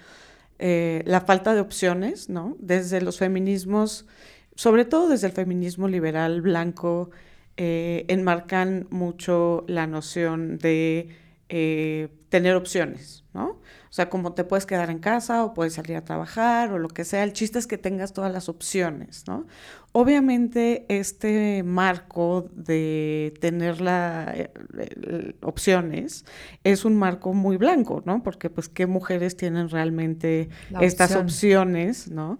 eh, 0.58 1.02
la 1.06 1.20
falta 1.20 1.54
de 1.54 1.60
opciones, 1.60 2.28
¿no? 2.28 2.56
Desde 2.60 3.00
los 3.00 3.18
feminismos, 3.18 4.06
sobre 4.54 4.84
todo 4.84 5.08
desde 5.08 5.26
el 5.28 5.32
feminismo 5.32 5.88
liberal 5.88 6.40
blanco, 6.42 7.10
eh, 7.56 8.04
enmarcan 8.08 8.86
mucho 8.90 9.64
la 9.68 9.86
noción 9.86 10.58
de 10.58 11.08
eh, 11.48 12.08
tener 12.36 12.54
opciones, 12.54 13.24
¿no? 13.32 13.46
O 13.88 13.92
sea, 13.96 14.10
como 14.10 14.34
te 14.34 14.44
puedes 14.44 14.66
quedar 14.66 14.90
en 14.90 14.98
casa 14.98 15.42
o 15.42 15.54
puedes 15.54 15.72
salir 15.72 15.96
a 15.96 16.04
trabajar 16.04 16.70
o 16.70 16.78
lo 16.78 16.88
que 16.88 17.02
sea, 17.02 17.24
el 17.24 17.32
chiste 17.32 17.58
es 17.58 17.66
que 17.66 17.78
tengas 17.78 18.12
todas 18.12 18.30
las 18.30 18.50
opciones, 18.50 19.24
¿no? 19.26 19.46
Obviamente 19.92 20.84
este 20.90 21.62
marco 21.62 22.50
de 22.52 23.32
tener 23.40 23.80
la, 23.80 24.34
eh, 24.36 24.50
eh, 24.78 25.32
opciones 25.40 26.26
es 26.62 26.84
un 26.84 26.94
marco 26.94 27.32
muy 27.32 27.56
blanco, 27.56 28.02
¿no? 28.04 28.22
Porque 28.22 28.50
pues 28.50 28.68
qué 28.68 28.86
mujeres 28.86 29.38
tienen 29.38 29.70
realmente 29.70 30.50
La 30.68 30.80
estas 30.80 31.12
opción. 31.12 31.24
opciones, 31.24 32.10
¿no? 32.10 32.38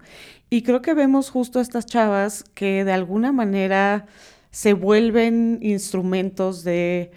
Y 0.51 0.61
creo 0.61 0.83
que 0.83 0.93
vemos 0.93 1.31
justo 1.31 1.57
a 1.57 1.63
estas 1.63 1.87
chavas 1.87 2.43
que 2.53 2.85
de 2.85 2.91
alguna 2.91 3.31
manera 3.31 4.05
se 4.51 4.73
vuelven 4.73 5.57
instrumentos 5.63 6.63
de 6.63 7.09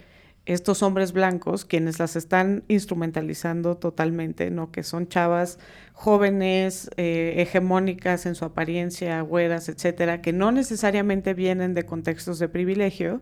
estos 0.45 0.81
hombres 0.81 1.13
blancos, 1.13 1.65
quienes 1.65 1.99
las 1.99 2.15
están 2.15 2.63
instrumentalizando 2.67 3.77
totalmente, 3.77 4.49
¿no? 4.49 4.71
Que 4.71 4.83
son 4.83 5.07
chavas 5.07 5.59
jóvenes, 5.93 6.89
eh, 6.97 7.35
hegemónicas 7.37 8.25
en 8.25 8.33
su 8.33 8.45
apariencia, 8.45 9.21
güeras, 9.21 9.69
etcétera, 9.69 10.21
que 10.21 10.33
no 10.33 10.51
necesariamente 10.51 11.35
vienen 11.35 11.75
de 11.75 11.85
contextos 11.85 12.39
de 12.39 12.49
privilegio, 12.49 13.21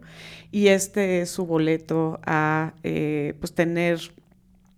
y 0.51 0.67
este 0.67 1.21
es 1.21 1.29
su 1.29 1.45
boleto 1.45 2.19
a 2.25 2.73
eh, 2.84 3.34
pues 3.39 3.53
tener 3.53 3.99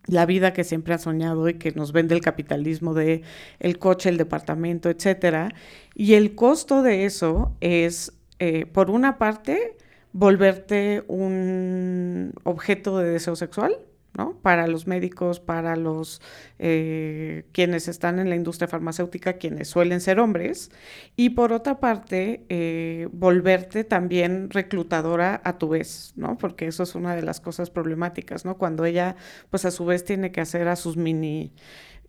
la 0.07 0.25
vida 0.25 0.51
que 0.51 0.63
siempre 0.63 0.95
ha 0.95 0.97
soñado 0.97 1.47
y 1.47 1.55
que 1.55 1.71
nos 1.71 1.91
vende 1.91 2.15
el 2.15 2.21
capitalismo 2.21 2.93
de 2.93 3.21
el 3.59 3.77
coche, 3.77 4.09
el 4.09 4.17
departamento, 4.17 4.89
etcétera. 4.89 5.53
Y 5.93 6.15
el 6.15 6.33
costo 6.33 6.81
de 6.81 7.05
eso 7.05 7.55
es, 7.61 8.13
eh, 8.39 8.65
por 8.65 8.89
una 8.89 9.19
parte, 9.19 9.77
volverte 10.13 11.03
un 11.07 12.33
objeto 12.43 12.97
de 12.97 13.11
deseo 13.11 13.35
sexual, 13.35 13.77
¿no? 14.13 14.37
Para 14.41 14.67
los 14.67 14.87
médicos, 14.87 15.39
para 15.39 15.75
los 15.75 16.21
eh, 16.59 17.45
quienes 17.53 17.87
están 17.87 18.19
en 18.19 18.29
la 18.29 18.35
industria 18.35 18.67
farmacéutica, 18.67 19.33
quienes 19.33 19.69
suelen 19.69 20.01
ser 20.01 20.19
hombres, 20.19 20.69
y 21.15 21.29
por 21.31 21.53
otra 21.53 21.79
parte, 21.79 22.45
eh, 22.49 23.07
volverte 23.13 23.83
también 23.83 24.49
reclutadora 24.49 25.41
a 25.45 25.57
tu 25.57 25.69
vez, 25.69 26.13
¿no? 26.17 26.37
Porque 26.37 26.67
eso 26.67 26.83
es 26.83 26.95
una 26.95 27.15
de 27.15 27.21
las 27.21 27.39
cosas 27.39 27.69
problemáticas, 27.69 28.43
¿no? 28.43 28.57
Cuando 28.57 28.85
ella, 28.85 29.15
pues 29.49 29.65
a 29.65 29.71
su 29.71 29.85
vez 29.85 30.03
tiene 30.03 30.31
que 30.31 30.41
hacer 30.41 30.67
a 30.67 30.75
sus 30.75 30.97
mini, 30.97 31.53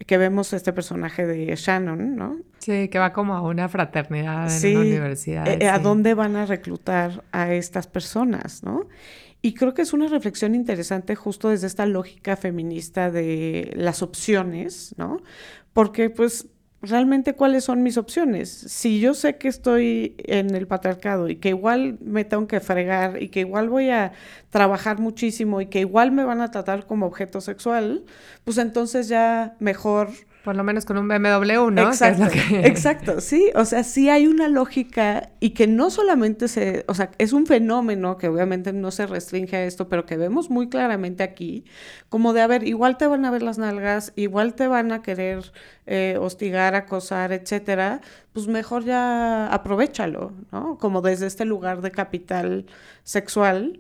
que 0.06 0.18
vemos 0.18 0.52
este 0.52 0.72
personaje 0.72 1.26
de 1.26 1.54
Shannon, 1.56 2.16
¿no? 2.16 2.36
sí, 2.58 2.88
que 2.88 2.98
va 2.98 3.12
como 3.12 3.34
a 3.34 3.42
una 3.42 3.68
fraternidad 3.68 4.44
en 4.44 4.50
Sí, 4.50 4.74
una 4.74 4.80
universidad. 4.84 5.46
eh, 5.48 5.68
¿A 5.68 5.76
sí. 5.78 5.82
dónde 5.82 6.14
van 6.14 6.36
a 6.36 6.46
reclutar 6.46 7.24
a 7.32 7.52
estas 7.52 7.86
personas, 7.86 8.62
no? 8.62 8.86
Y 9.44 9.54
creo 9.54 9.74
que 9.74 9.82
es 9.82 9.92
una 9.92 10.06
reflexión 10.06 10.54
interesante 10.54 11.16
justo 11.16 11.48
desde 11.48 11.66
esta 11.66 11.84
lógica 11.86 12.36
feminista 12.36 13.10
de 13.10 13.72
las 13.76 14.02
opciones, 14.02 14.94
¿no? 14.96 15.20
Porque 15.72 16.10
pues 16.10 16.46
realmente 16.82 17.34
cuáles 17.34 17.64
son 17.64 17.82
mis 17.82 17.96
opciones. 17.96 18.50
Si 18.50 19.00
yo 19.00 19.14
sé 19.14 19.36
que 19.38 19.48
estoy 19.48 20.16
en 20.18 20.54
el 20.54 20.66
patriarcado 20.66 21.28
y 21.28 21.36
que 21.36 21.50
igual 21.50 21.98
me 22.00 22.24
tengo 22.24 22.48
que 22.48 22.60
fregar 22.60 23.22
y 23.22 23.28
que 23.28 23.40
igual 23.40 23.68
voy 23.68 23.90
a 23.90 24.12
trabajar 24.50 24.98
muchísimo 24.98 25.60
y 25.60 25.66
que 25.66 25.80
igual 25.80 26.10
me 26.10 26.24
van 26.24 26.40
a 26.40 26.50
tratar 26.50 26.86
como 26.86 27.06
objeto 27.06 27.40
sexual, 27.40 28.04
pues 28.44 28.58
entonces 28.58 29.08
ya 29.08 29.56
mejor 29.60 30.10
Por 30.42 30.57
lo 30.57 30.64
menos 30.64 30.85
con 30.85 30.98
un 30.98 31.07
BMW, 31.07 31.70
¿no? 31.70 31.70
Que 31.70 31.81
es 31.83 32.02
Exacto, 32.02 32.24
lo 32.24 32.31
que- 32.31 32.66
exacto, 32.66 33.20
sí, 33.20 33.50
o 33.55 33.64
sea, 33.64 33.85
sí 33.85 34.09
hay 34.09 34.26
una 34.26 34.48
lógica 34.48 35.31
y 35.38 35.50
que 35.50 35.68
no 35.68 35.88
solamente 35.88 36.48
se, 36.48 36.85
o 36.88 36.94
sea, 36.94 37.12
es 37.18 37.33
un 37.33 37.46
fenómeno 37.46 38.16
que 38.16 38.26
obviamente 38.26 38.72
no 38.72 38.90
se 38.90 39.07
restringe 39.07 39.55
a 39.57 39.64
esto, 39.64 39.88
pero 39.88 40.05
que 40.05 40.16
vemos 40.16 40.50
muy 40.50 40.68
claramente 40.68 41.22
aquí, 41.22 41.64
como 42.09 42.33
de, 42.33 42.40
a 42.40 42.48
ver, 42.48 42.66
igual 42.66 42.96
te 42.98 43.07
van 43.07 43.24
a 43.24 43.31
ver 43.31 43.44
las 43.44 43.59
nalgas, 43.59 44.12
igual 44.16 44.55
te 44.55 44.66
van 44.66 44.90
a 44.90 45.00
querer 45.00 45.52
eh, 45.87 46.16
hostigar, 46.20 46.74
acosar, 46.74 47.31
etcétera, 47.33 48.00
pues 48.33 48.48
mejor 48.48 48.85
ya 48.85 49.46
aprovechalo, 49.46 50.33
¿no? 50.50 50.76
Como 50.78 51.02
desde 51.02 51.28
este 51.28 51.44
lugar 51.44 51.83
de 51.83 51.92
capital 51.92 52.66
sexual 53.05 53.78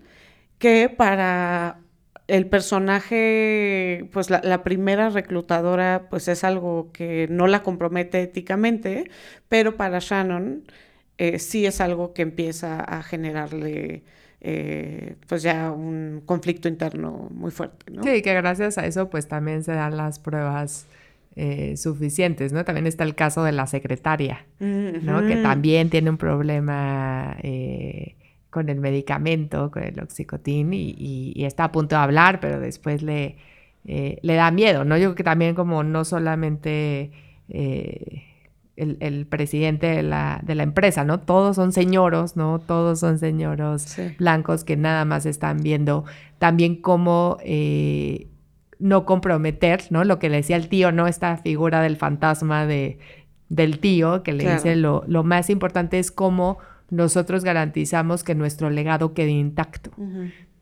que 0.58 0.88
para 0.88 1.78
el 2.32 2.46
personaje, 2.46 4.08
pues 4.10 4.30
la, 4.30 4.40
la 4.42 4.62
primera 4.62 5.10
reclutadora, 5.10 6.06
pues 6.08 6.28
es 6.28 6.44
algo 6.44 6.90
que 6.90 7.28
no 7.30 7.46
la 7.46 7.62
compromete 7.62 8.22
éticamente, 8.22 9.10
pero 9.50 9.76
para 9.76 9.98
Shannon 9.98 10.64
eh, 11.18 11.38
sí 11.38 11.66
es 11.66 11.82
algo 11.82 12.14
que 12.14 12.22
empieza 12.22 12.80
a 12.80 13.02
generarle 13.02 14.02
eh, 14.40 15.16
pues 15.28 15.42
ya 15.42 15.72
un 15.72 16.22
conflicto 16.24 16.68
interno 16.68 17.28
muy 17.34 17.50
fuerte, 17.50 17.92
¿no? 17.92 18.02
Sí, 18.02 18.22
que 18.22 18.32
gracias 18.32 18.78
a 18.78 18.86
eso 18.86 19.10
pues 19.10 19.28
también 19.28 19.62
se 19.62 19.72
dan 19.72 19.98
las 19.98 20.18
pruebas 20.18 20.86
eh, 21.36 21.76
suficientes, 21.76 22.54
¿no? 22.54 22.64
También 22.64 22.86
está 22.86 23.04
el 23.04 23.14
caso 23.14 23.44
de 23.44 23.52
la 23.52 23.66
secretaria, 23.66 24.46
¿no? 24.58 25.26
Que 25.26 25.36
también 25.36 25.90
tiene 25.90 26.08
un 26.08 26.16
problema 26.16 27.36
eh, 27.42 28.16
con 28.52 28.68
el 28.68 28.78
medicamento, 28.80 29.70
con 29.70 29.82
el 29.82 29.98
oxicotín 29.98 30.74
y, 30.74 30.90
y- 30.96 31.32
y 31.34 31.44
está 31.46 31.64
a 31.64 31.72
punto 31.72 31.96
de 31.96 32.02
hablar, 32.02 32.38
pero 32.38 32.60
después 32.60 33.02
le, 33.02 33.36
eh, 33.86 34.18
le 34.22 34.34
da 34.34 34.50
miedo, 34.50 34.84
¿no? 34.84 34.96
Yo 34.98 35.06
creo 35.08 35.14
que 35.16 35.24
también 35.24 35.54
como 35.54 35.82
no 35.82 36.04
solamente 36.04 37.10
eh, 37.48 38.22
el, 38.76 38.98
el 39.00 39.26
presidente 39.26 39.86
de 39.86 40.02
la, 40.02 40.40
de 40.44 40.54
la 40.54 40.62
empresa, 40.64 41.02
¿no? 41.04 41.18
Todos 41.20 41.56
son 41.56 41.72
señoros, 41.72 42.36
¿no? 42.36 42.58
Todos 42.58 43.00
son 43.00 43.18
señoros 43.18 43.82
Sí. 43.82 44.14
blancos 44.18 44.64
que 44.64 44.76
nada 44.76 45.04
más 45.06 45.24
están 45.26 45.62
viendo 45.62 46.04
también 46.38 46.76
cómo 46.76 47.38
eh, 47.44 48.28
no 48.78 49.06
comprometer, 49.06 49.82
¿no? 49.90 50.04
Lo 50.04 50.18
que 50.18 50.28
le 50.28 50.36
decía 50.36 50.56
el 50.56 50.68
tío, 50.68 50.92
¿no? 50.92 51.06
Esta 51.06 51.38
figura 51.38 51.80
del 51.80 51.96
fantasma 51.96 52.66
de, 52.66 52.98
del 53.48 53.78
tío 53.78 54.22
que 54.22 54.32
le 54.34 54.44
Claro. 54.44 54.56
dice 54.56 54.76
lo, 54.76 55.04
lo 55.06 55.24
más 55.24 55.48
importante 55.50 55.98
es 55.98 56.10
cómo 56.10 56.58
nosotros 56.92 57.42
garantizamos 57.42 58.22
que 58.22 58.34
nuestro 58.34 58.68
legado 58.68 59.14
quede 59.14 59.30
intacto. 59.30 59.90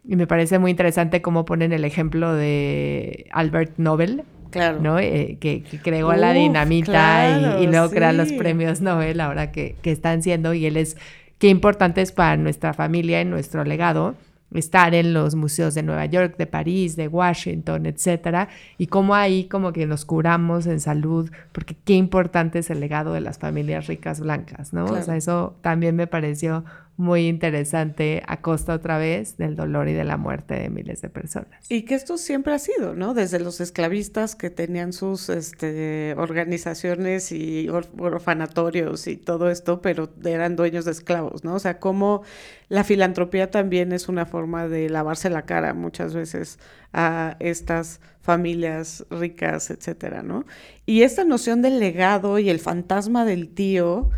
Y 0.08 0.16
me 0.16 0.26
parece 0.26 0.58
muy 0.60 0.70
interesante 0.70 1.20
cómo 1.20 1.44
ponen 1.44 1.72
el 1.72 1.84
ejemplo 1.84 2.32
de 2.34 3.26
Albert 3.32 3.74
Nobel, 3.76 4.22
Claro. 4.50 4.80
¿no? 4.80 4.98
Eh, 4.98 5.38
que, 5.40 5.62
que 5.62 5.78
creó 5.78 6.12
la 6.14 6.32
dinamita 6.32 6.90
claro, 6.90 7.60
y, 7.60 7.64
y 7.64 7.66
luego 7.68 7.88
crea 7.90 8.12
los 8.12 8.32
premios 8.32 8.80
Nobel 8.80 9.20
ahora 9.20 9.52
que, 9.52 9.76
que 9.80 9.92
están 9.92 10.24
siendo 10.24 10.54
y 10.54 10.66
él 10.66 10.76
es, 10.76 10.96
qué 11.38 11.48
importante 11.48 12.00
es 12.00 12.10
para 12.10 12.36
nuestra 12.36 12.74
familia 12.74 13.20
y 13.20 13.24
nuestro 13.24 13.62
legado 13.62 14.16
estar 14.54 14.94
en 14.94 15.12
los 15.14 15.34
museos 15.34 15.74
de 15.74 15.82
Nueva 15.82 16.06
York, 16.06 16.36
de 16.36 16.46
París, 16.46 16.96
de 16.96 17.08
Washington, 17.08 17.86
etcétera, 17.86 18.48
y 18.78 18.86
cómo 18.88 19.14
ahí 19.14 19.44
como 19.44 19.72
que 19.72 19.86
nos 19.86 20.04
curamos 20.04 20.66
en 20.66 20.80
salud, 20.80 21.30
porque 21.52 21.76
qué 21.84 21.94
importante 21.94 22.58
es 22.58 22.70
el 22.70 22.80
legado 22.80 23.12
de 23.12 23.20
las 23.20 23.38
familias 23.38 23.86
ricas 23.86 24.20
blancas, 24.20 24.72
¿no? 24.72 24.86
O 24.86 25.02
sea, 25.02 25.16
eso 25.16 25.56
también 25.62 25.96
me 25.96 26.06
pareció 26.06 26.64
muy 27.00 27.28
interesante 27.28 28.22
a 28.26 28.42
costa 28.42 28.74
otra 28.74 28.98
vez 28.98 29.38
del 29.38 29.56
dolor 29.56 29.88
y 29.88 29.94
de 29.94 30.04
la 30.04 30.18
muerte 30.18 30.54
de 30.54 30.68
miles 30.68 31.00
de 31.00 31.08
personas. 31.08 31.48
Y 31.70 31.82
que 31.86 31.94
esto 31.94 32.18
siempre 32.18 32.52
ha 32.52 32.58
sido, 32.58 32.94
¿no? 32.94 33.14
Desde 33.14 33.40
los 33.40 33.62
esclavistas 33.62 34.36
que 34.36 34.50
tenían 34.50 34.92
sus 34.92 35.30
este, 35.30 36.14
organizaciones 36.18 37.32
y 37.32 37.68
orfanatorios 37.70 39.06
y 39.06 39.16
todo 39.16 39.50
esto, 39.50 39.80
pero 39.80 40.10
eran 40.24 40.56
dueños 40.56 40.84
de 40.84 40.92
esclavos, 40.92 41.42
¿no? 41.42 41.54
O 41.54 41.58
sea, 41.58 41.80
como 41.80 42.22
la 42.68 42.84
filantropía 42.84 43.50
también 43.50 43.92
es 43.92 44.10
una 44.10 44.26
forma 44.26 44.68
de 44.68 44.90
lavarse 44.90 45.30
la 45.30 45.46
cara 45.46 45.72
muchas 45.72 46.12
veces 46.12 46.58
a 46.92 47.36
estas 47.40 48.00
familias 48.20 49.06
ricas, 49.08 49.70
etcétera, 49.70 50.22
¿no? 50.22 50.44
Y 50.84 51.02
esta 51.02 51.24
noción 51.24 51.62
del 51.62 51.80
legado 51.80 52.38
y 52.38 52.50
el 52.50 52.60
fantasma 52.60 53.24
del 53.24 53.48
tío 53.48 54.10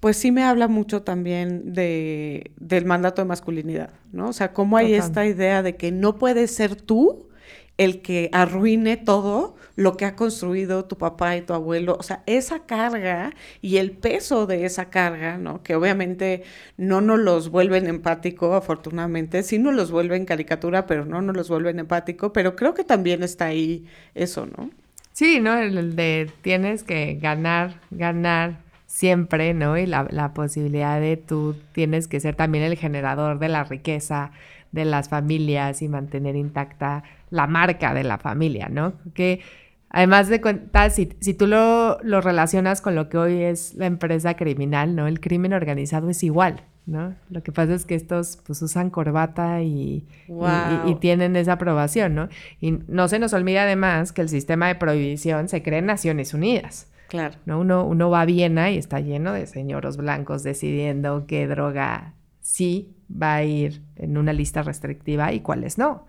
pues 0.00 0.16
sí 0.16 0.32
me 0.32 0.42
habla 0.42 0.66
mucho 0.66 1.02
también 1.02 1.74
de, 1.74 2.52
del 2.58 2.86
mandato 2.86 3.20
de 3.20 3.28
masculinidad, 3.28 3.90
¿no? 4.12 4.30
O 4.30 4.32
sea, 4.32 4.52
cómo 4.52 4.78
hay 4.78 4.94
esta 4.94 5.26
idea 5.26 5.62
de 5.62 5.76
que 5.76 5.92
no 5.92 6.18
puedes 6.18 6.50
ser 6.50 6.74
tú 6.74 7.28
el 7.76 8.02
que 8.02 8.28
arruine 8.32 8.98
todo 8.98 9.56
lo 9.74 9.96
que 9.96 10.04
ha 10.04 10.14
construido 10.14 10.84
tu 10.84 10.98
papá 10.98 11.36
y 11.36 11.42
tu 11.42 11.54
abuelo. 11.54 11.96
O 11.98 12.02
sea, 12.02 12.22
esa 12.26 12.66
carga 12.66 13.32
y 13.62 13.78
el 13.78 13.92
peso 13.92 14.46
de 14.46 14.66
esa 14.66 14.90
carga, 14.90 15.38
¿no? 15.38 15.62
Que 15.62 15.74
obviamente 15.74 16.42
no 16.76 17.00
nos 17.00 17.18
los 17.18 17.48
vuelven 17.48 17.86
empático, 17.86 18.54
afortunadamente, 18.54 19.42
sí 19.42 19.58
nos 19.58 19.74
los 19.74 19.90
vuelven 19.90 20.26
caricatura, 20.26 20.86
pero 20.86 21.06
no 21.06 21.22
nos 21.22 21.34
los 21.34 21.48
vuelven 21.48 21.78
empático, 21.78 22.34
pero 22.34 22.56
creo 22.56 22.74
que 22.74 22.84
también 22.84 23.22
está 23.22 23.46
ahí 23.46 23.86
eso, 24.14 24.44
¿no? 24.44 24.70
Sí, 25.12 25.40
¿no? 25.40 25.56
El 25.56 25.96
de 25.96 26.30
tienes 26.42 26.82
que 26.82 27.14
ganar, 27.14 27.80
ganar, 27.90 28.58
siempre, 28.90 29.54
¿no? 29.54 29.78
Y 29.78 29.86
la, 29.86 30.08
la, 30.10 30.34
posibilidad 30.34 31.00
de 31.00 31.16
tú 31.16 31.54
tienes 31.72 32.08
que 32.08 32.18
ser 32.18 32.34
también 32.34 32.64
el 32.64 32.76
generador 32.76 33.38
de 33.38 33.48
la 33.48 33.62
riqueza 33.62 34.32
de 34.72 34.84
las 34.84 35.08
familias 35.08 35.80
y 35.80 35.88
mantener 35.88 36.34
intacta 36.34 37.04
la 37.30 37.46
marca 37.46 37.94
de 37.94 38.02
la 38.02 38.18
familia, 38.18 38.68
¿no? 38.68 38.94
Que 39.14 39.42
además 39.90 40.28
de 40.28 40.40
cuentas, 40.40 40.96
si, 40.96 41.12
si 41.20 41.34
tú 41.34 41.46
lo, 41.46 42.00
lo, 42.02 42.20
relacionas 42.20 42.80
con 42.80 42.96
lo 42.96 43.08
que 43.08 43.16
hoy 43.16 43.42
es 43.42 43.74
la 43.74 43.86
empresa 43.86 44.34
criminal, 44.34 44.96
¿no? 44.96 45.06
El 45.06 45.20
crimen 45.20 45.52
organizado 45.52 46.10
es 46.10 46.24
igual, 46.24 46.64
¿no? 46.86 47.14
Lo 47.30 47.44
que 47.44 47.52
pasa 47.52 47.74
es 47.74 47.86
que 47.86 47.94
estos 47.94 48.38
pues 48.44 48.60
usan 48.60 48.90
corbata 48.90 49.62
y, 49.62 50.04
y, 50.26 50.90
y, 50.90 50.94
tienen 50.96 51.36
esa 51.36 51.52
aprobación, 51.52 52.16
¿no? 52.16 52.28
Y 52.60 52.72
no 52.88 53.06
se 53.06 53.20
nos 53.20 53.32
olvida 53.34 53.62
además 53.62 54.10
que 54.10 54.22
el 54.22 54.28
sistema 54.28 54.66
de 54.66 54.74
prohibición 54.74 55.48
se 55.48 55.62
crea 55.62 55.78
en 55.78 55.86
Naciones 55.86 56.34
Unidas. 56.34 56.89
Claro. 57.10 57.36
¿no? 57.44 57.58
Uno, 57.58 57.84
uno 57.84 58.08
va 58.08 58.20
a 58.20 58.24
Viena 58.24 58.70
y 58.70 58.78
está 58.78 59.00
lleno 59.00 59.32
de 59.32 59.46
señoros 59.46 59.96
blancos 59.96 60.44
decidiendo 60.44 61.26
qué 61.26 61.48
droga 61.48 62.14
sí 62.40 62.94
va 63.10 63.34
a 63.34 63.44
ir 63.44 63.82
en 63.96 64.16
una 64.16 64.32
lista 64.32 64.62
restrictiva 64.62 65.32
y 65.32 65.40
cuáles 65.40 65.76
no. 65.76 66.06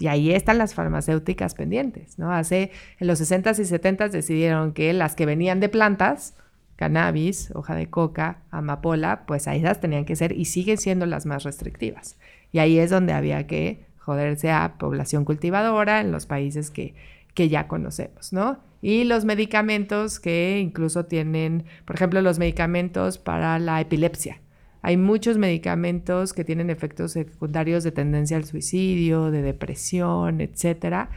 Y 0.00 0.08
ahí 0.08 0.32
están 0.32 0.58
las 0.58 0.74
farmacéuticas 0.74 1.54
pendientes. 1.54 2.18
¿no? 2.18 2.32
Hace, 2.32 2.72
en 2.98 3.06
los 3.06 3.20
60s 3.20 3.60
y 3.60 3.62
70s 3.62 4.10
decidieron 4.10 4.72
que 4.72 4.92
las 4.92 5.14
que 5.14 5.24
venían 5.24 5.60
de 5.60 5.68
plantas, 5.68 6.34
cannabis, 6.74 7.52
hoja 7.54 7.76
de 7.76 7.88
coca, 7.88 8.38
amapola, 8.50 9.24
pues 9.26 9.46
ahí 9.46 9.60
esas 9.60 9.80
tenían 9.80 10.04
que 10.04 10.16
ser 10.16 10.32
y 10.32 10.46
siguen 10.46 10.78
siendo 10.78 11.06
las 11.06 11.26
más 11.26 11.44
restrictivas. 11.44 12.16
Y 12.50 12.58
ahí 12.58 12.78
es 12.78 12.90
donde 12.90 13.12
había 13.12 13.46
que 13.46 13.86
joderse 13.98 14.50
a 14.50 14.74
población 14.78 15.24
cultivadora 15.24 16.00
en 16.00 16.10
los 16.10 16.26
países 16.26 16.72
que, 16.72 16.94
que 17.34 17.48
ya 17.48 17.68
conocemos, 17.68 18.32
¿no? 18.32 18.58
Y 18.84 19.04
los 19.04 19.24
medicamentos 19.24 20.20
que 20.20 20.60
incluso 20.60 21.06
tienen, 21.06 21.64
por 21.86 21.96
ejemplo, 21.96 22.20
los 22.20 22.38
medicamentos 22.38 23.16
para 23.16 23.58
la 23.58 23.80
epilepsia. 23.80 24.42
Hay 24.82 24.98
muchos 24.98 25.38
medicamentos 25.38 26.34
que 26.34 26.44
tienen 26.44 26.68
efectos 26.68 27.12
secundarios 27.12 27.82
de 27.82 27.92
tendencia 27.92 28.36
al 28.36 28.44
suicidio, 28.44 29.30
de 29.30 29.40
depresión, 29.40 30.42
etcétera. 30.42 31.08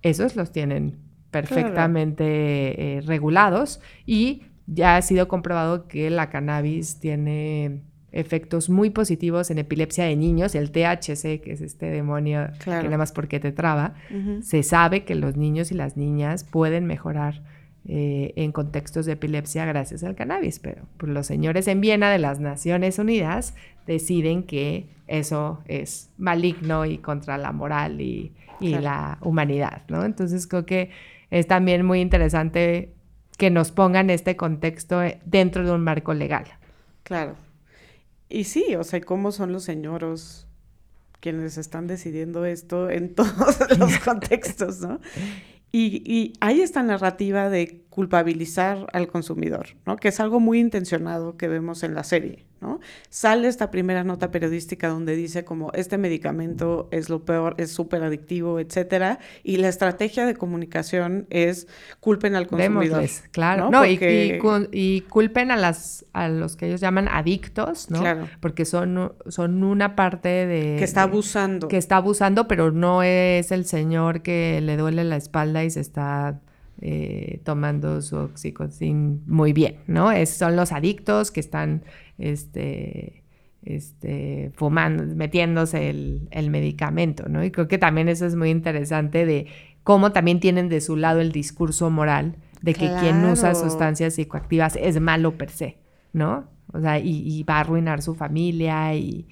Esos 0.00 0.36
los 0.36 0.52
tienen 0.52 1.00
perfectamente 1.30 2.24
eh, 2.96 3.00
regulados 3.02 3.82
y 4.06 4.44
ya 4.66 4.96
ha 4.96 5.02
sido 5.02 5.28
comprobado 5.28 5.88
que 5.88 6.08
la 6.08 6.30
cannabis 6.30 6.98
tiene 6.98 7.82
efectos 8.12 8.68
muy 8.68 8.90
positivos 8.90 9.50
en 9.50 9.58
epilepsia 9.58 10.04
de 10.04 10.16
niños, 10.16 10.54
el 10.54 10.70
THC, 10.70 11.40
que 11.40 11.52
es 11.52 11.60
este 11.60 11.86
demonio 11.86 12.48
que 12.62 12.70
nada 12.70 12.98
más 12.98 13.12
porque 13.12 13.40
te 13.40 13.52
traba, 13.52 13.94
se 14.42 14.62
sabe 14.62 15.04
que 15.04 15.14
los 15.14 15.36
niños 15.36 15.72
y 15.72 15.74
las 15.74 15.96
niñas 15.96 16.44
pueden 16.44 16.86
mejorar 16.86 17.42
eh, 17.88 18.32
en 18.36 18.52
contextos 18.52 19.06
de 19.06 19.12
epilepsia 19.12 19.64
gracias 19.64 20.04
al 20.04 20.14
cannabis, 20.14 20.60
pero 20.60 20.82
pues, 20.98 21.10
los 21.10 21.26
señores 21.26 21.66
en 21.66 21.80
Viena 21.80 22.10
de 22.10 22.18
las 22.18 22.38
Naciones 22.38 22.98
Unidas 23.00 23.54
deciden 23.88 24.44
que 24.44 24.86
eso 25.08 25.60
es 25.66 26.10
maligno 26.16 26.86
y 26.86 26.98
contra 26.98 27.38
la 27.38 27.50
moral 27.52 28.00
y, 28.00 28.32
la 28.60 29.18
humanidad, 29.22 29.82
¿no? 29.88 30.04
Entonces 30.04 30.46
creo 30.46 30.64
que 30.64 30.90
es 31.30 31.48
también 31.48 31.84
muy 31.84 32.00
interesante 32.00 32.94
que 33.36 33.50
nos 33.50 33.72
pongan 33.72 34.08
este 34.08 34.36
contexto 34.36 35.00
dentro 35.24 35.64
de 35.64 35.72
un 35.72 35.82
marco 35.82 36.14
legal. 36.14 36.44
Claro. 37.02 37.34
Y 38.32 38.44
sí, 38.44 38.76
o 38.76 38.82
sea, 38.82 39.00
¿cómo 39.02 39.30
son 39.30 39.52
los 39.52 39.64
señoros 39.64 40.48
quienes 41.20 41.58
están 41.58 41.86
decidiendo 41.86 42.46
esto 42.46 42.88
en 42.88 43.14
todos 43.14 43.78
los 43.78 43.98
contextos, 43.98 44.80
¿no? 44.80 45.00
Y, 45.70 46.02
y, 46.04 46.32
hay 46.40 46.60
esta 46.60 46.82
narrativa 46.82 47.48
de 47.48 47.82
culpabilizar 47.90 48.86
al 48.92 49.08
consumidor, 49.08 49.68
¿no? 49.86 49.96
Que 49.96 50.08
es 50.08 50.20
algo 50.20 50.40
muy 50.40 50.58
intencionado 50.60 51.36
que 51.36 51.48
vemos 51.48 51.82
en 51.82 51.94
la 51.94 52.04
serie. 52.04 52.46
Sale 53.08 53.48
esta 53.48 53.70
primera 53.70 54.04
nota 54.04 54.30
periodística 54.30 54.88
donde 54.88 55.16
dice 55.16 55.44
como 55.44 55.72
este 55.72 55.98
medicamento 55.98 56.88
es 56.90 57.08
lo 57.08 57.24
peor, 57.24 57.54
es 57.58 57.72
súper 57.72 58.02
adictivo, 58.02 58.58
etcétera, 58.58 59.18
y 59.42 59.56
la 59.56 59.68
estrategia 59.68 60.26
de 60.26 60.34
comunicación 60.34 61.26
es 61.30 61.66
culpen 62.00 62.34
al 62.34 62.46
consumidor. 62.46 63.04
claro. 63.30 63.70
No, 63.70 63.84
y, 63.84 65.00
culpen 65.08 65.50
a 65.50 65.56
las 65.56 66.06
a 66.12 66.28
los 66.28 66.56
que 66.56 66.66
ellos 66.66 66.80
llaman 66.80 67.08
adictos, 67.08 67.90
¿no? 67.90 68.00
Claro. 68.00 68.28
Porque 68.40 68.64
son, 68.64 69.12
son 69.28 69.64
una 69.64 69.96
parte 69.96 70.28
de... 70.28 70.76
Que 70.78 70.84
está 70.84 71.02
abusando. 71.02 71.68
que 71.68 71.76
está 71.76 71.96
abusando, 71.96 72.48
pero 72.48 72.70
no 72.70 73.02
es 73.02 73.50
el 73.50 73.64
señor 73.64 74.22
que 74.22 74.60
le 74.60 74.76
duele 74.76 75.04
la 75.04 75.16
espalda 75.16 75.64
y 75.64 75.70
se 75.70 75.80
está... 75.80 76.40
Eh, 76.84 77.40
tomando 77.44 78.02
su 78.02 78.16
oxicocin 78.16 79.22
muy 79.26 79.52
bien, 79.52 79.76
¿no? 79.86 80.10
Es, 80.10 80.30
son 80.30 80.56
los 80.56 80.72
adictos 80.72 81.30
que 81.30 81.38
están 81.38 81.84
este, 82.22 83.22
este, 83.64 84.50
fumando, 84.54 85.04
metiéndose 85.14 85.90
el, 85.90 86.50
medicamento, 86.50 87.28
¿no? 87.28 87.44
Y 87.44 87.50
creo 87.50 87.68
que 87.68 87.78
también 87.78 88.08
eso 88.08 88.26
es 88.26 88.34
muy 88.34 88.50
interesante 88.50 89.26
de 89.26 89.46
cómo 89.84 90.12
también 90.12 90.40
tienen 90.40 90.68
de 90.68 90.80
su 90.80 90.96
lado 90.96 91.20
el 91.20 91.32
discurso 91.32 91.90
moral 91.90 92.36
de 92.60 92.74
que 92.74 92.88
quien 93.00 93.24
usa 93.24 93.54
sustancias 93.54 94.14
psicoactivas 94.14 94.76
es 94.76 95.00
malo 95.00 95.36
per 95.36 95.50
se, 95.50 95.78
¿no? 96.12 96.48
O 96.72 96.80
sea, 96.80 96.98
y, 96.98 97.42
va 97.42 97.56
a 97.56 97.60
arruinar 97.60 98.02
su 98.02 98.14
familia 98.14 98.94
y, 98.94 99.26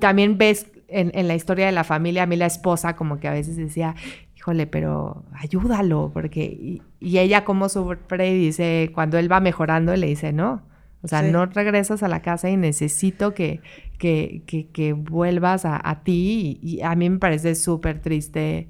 también 0.00 0.38
ves 0.38 0.66
en, 0.88 1.28
la 1.28 1.34
historia 1.34 1.66
de 1.66 1.72
la 1.72 1.84
familia, 1.84 2.22
a 2.22 2.26
mí 2.26 2.36
la 2.36 2.46
esposa 2.46 2.96
como 2.96 3.18
que 3.20 3.28
a 3.28 3.32
veces 3.32 3.56
decía, 3.56 3.94
híjole, 4.36 4.66
pero 4.66 5.24
ayúdalo, 5.32 6.10
porque, 6.12 6.44
y, 6.44 6.82
y 7.00 7.18
ella 7.18 7.44
como 7.44 7.68
sufre 7.68 8.30
y 8.30 8.38
dice, 8.38 8.90
cuando 8.94 9.18
él 9.18 9.30
va 9.30 9.40
mejorando, 9.40 9.94
le 9.94 10.06
dice, 10.06 10.32
no, 10.32 10.62
o 11.02 11.08
sea, 11.08 11.22
no 11.22 11.46
regresas 11.46 12.02
a 12.02 12.08
la 12.08 12.20
casa 12.20 12.50
y 12.50 12.56
necesito 12.56 13.32
que, 13.32 13.60
que, 13.98 14.42
que, 14.72 14.92
vuelvas 14.92 15.64
a, 15.64 15.80
a 15.82 16.02
ti. 16.02 16.58
Y, 16.62 16.82
a 16.82 16.94
mí 16.94 17.08
me 17.08 17.18
parece 17.18 17.54
súper 17.54 18.00
triste, 18.00 18.68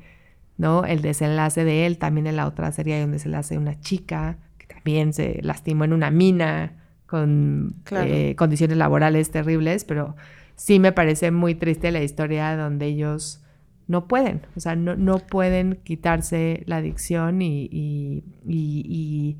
¿no? 0.57 0.85
El 0.85 1.03
desenlace 1.03 1.65
de 1.65 1.87
él. 1.87 1.99
También 1.99 2.29
en 2.29 2.37
la 2.37 2.47
otra 2.47 2.71
serie 2.71 2.95
hay 2.95 3.05
un 3.05 3.13
desenlace 3.13 3.55
de 3.55 3.59
una 3.59 3.81
chica 3.81 4.39
que 4.59 4.67
también 4.67 5.13
se 5.13 5.41
lastimó 5.43 5.85
en 5.85 5.93
una 5.93 6.11
mina 6.11 6.77
con 7.07 7.75
eh, 7.91 8.37
condiciones 8.37 8.77
laborales 8.77 9.33
terribles, 9.33 9.85
pero 9.85 10.15
sí 10.55 10.79
me 10.79 10.93
parece 10.93 11.33
muy 11.33 11.57
triste 11.57 11.91
la 11.91 12.03
historia 12.03 12.57
donde 12.57 12.87
ellos 12.87 13.43
no 13.89 14.07
pueden, 14.07 14.43
o 14.55 14.61
sea, 14.61 14.77
no, 14.77 14.95
no 14.95 15.19
pueden 15.19 15.81
quitarse 15.83 16.63
la 16.67 16.77
adicción 16.77 17.43
y, 17.43 17.65
y, 17.73 18.23
y 18.47 19.37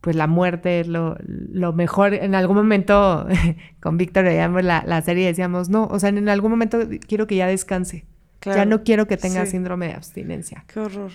pues 0.00 0.16
la 0.16 0.26
muerte 0.26 0.80
es 0.80 0.88
lo, 0.88 1.16
mejor. 1.74 2.14
En 2.14 2.34
algún 2.34 2.56
momento 2.56 3.26
con 3.80 3.96
Víctor 3.96 4.24
veíamos 4.24 4.64
la, 4.64 4.84
la, 4.86 5.02
serie 5.02 5.24
y 5.24 5.26
decíamos, 5.26 5.68
no, 5.68 5.86
o 5.86 5.98
sea, 5.98 6.10
en 6.10 6.28
algún 6.28 6.50
momento 6.50 6.78
quiero 7.06 7.26
que 7.26 7.36
ya 7.36 7.46
descanse. 7.46 8.04
Ya 8.42 8.64
no 8.64 8.84
quiero 8.84 9.06
que 9.06 9.16
tenga 9.16 9.46
síndrome 9.46 9.88
de 9.88 9.94
abstinencia. 9.94 10.64
Qué 10.68 10.80
horror. 10.80 11.10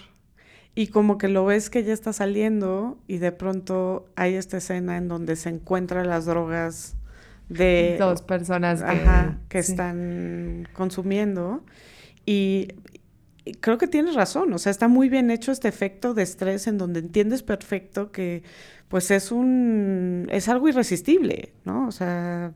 Y 0.75 0.87
como 0.87 1.17
que 1.17 1.27
lo 1.27 1.45
ves 1.45 1.69
que 1.69 1.83
ya 1.83 1.93
está 1.93 2.13
saliendo 2.13 2.97
y 3.07 3.19
de 3.19 3.31
pronto 3.31 4.07
hay 4.15 4.33
esta 4.33 4.57
escena 4.57 4.97
en 4.97 5.07
donde 5.07 5.35
se 5.35 5.49
encuentran 5.49 6.07
las 6.07 6.25
drogas 6.25 6.95
de... 7.47 7.95
Dos 7.99 8.23
personas 8.23 8.83
que, 9.49 9.59
están 9.59 10.67
consumiendo. 10.73 11.63
Y, 12.25 12.69
creo 13.59 13.77
que 13.77 13.87
tienes 13.87 14.15
razón, 14.15 14.53
o 14.53 14.57
sea, 14.57 14.71
está 14.71 14.87
muy 14.87 15.09
bien 15.09 15.31
hecho 15.31 15.51
este 15.51 15.67
efecto 15.67 16.13
de 16.13 16.23
estrés 16.23 16.67
en 16.67 16.77
donde 16.77 16.99
entiendes 16.99 17.43
perfecto 17.43 18.11
que 18.11 18.43
pues 18.87 19.11
es 19.11 19.31
un 19.31 20.27
es 20.31 20.47
algo 20.49 20.69
irresistible, 20.69 21.53
¿no? 21.65 21.87
O 21.87 21.91
sea, 21.91 22.53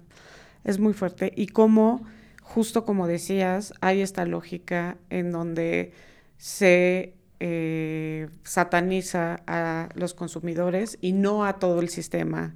es 0.64 0.80
muy 0.80 0.94
fuerte. 0.94 1.32
Y 1.36 1.48
cómo, 1.48 2.06
justo 2.42 2.86
como 2.86 3.08
decías, 3.08 3.74
hay 3.82 4.02
esta 4.02 4.26
lógica 4.26 4.98
en 5.10 5.32
donde 5.32 5.94
se 6.38 7.16
eh, 7.40 8.30
sataniza 8.44 9.42
a 9.48 9.90
los 9.96 10.14
consumidores 10.14 10.98
y 11.02 11.14
no 11.14 11.46
a 11.46 11.60
todo 11.60 11.80
el 11.82 11.90
sistema 11.90 12.56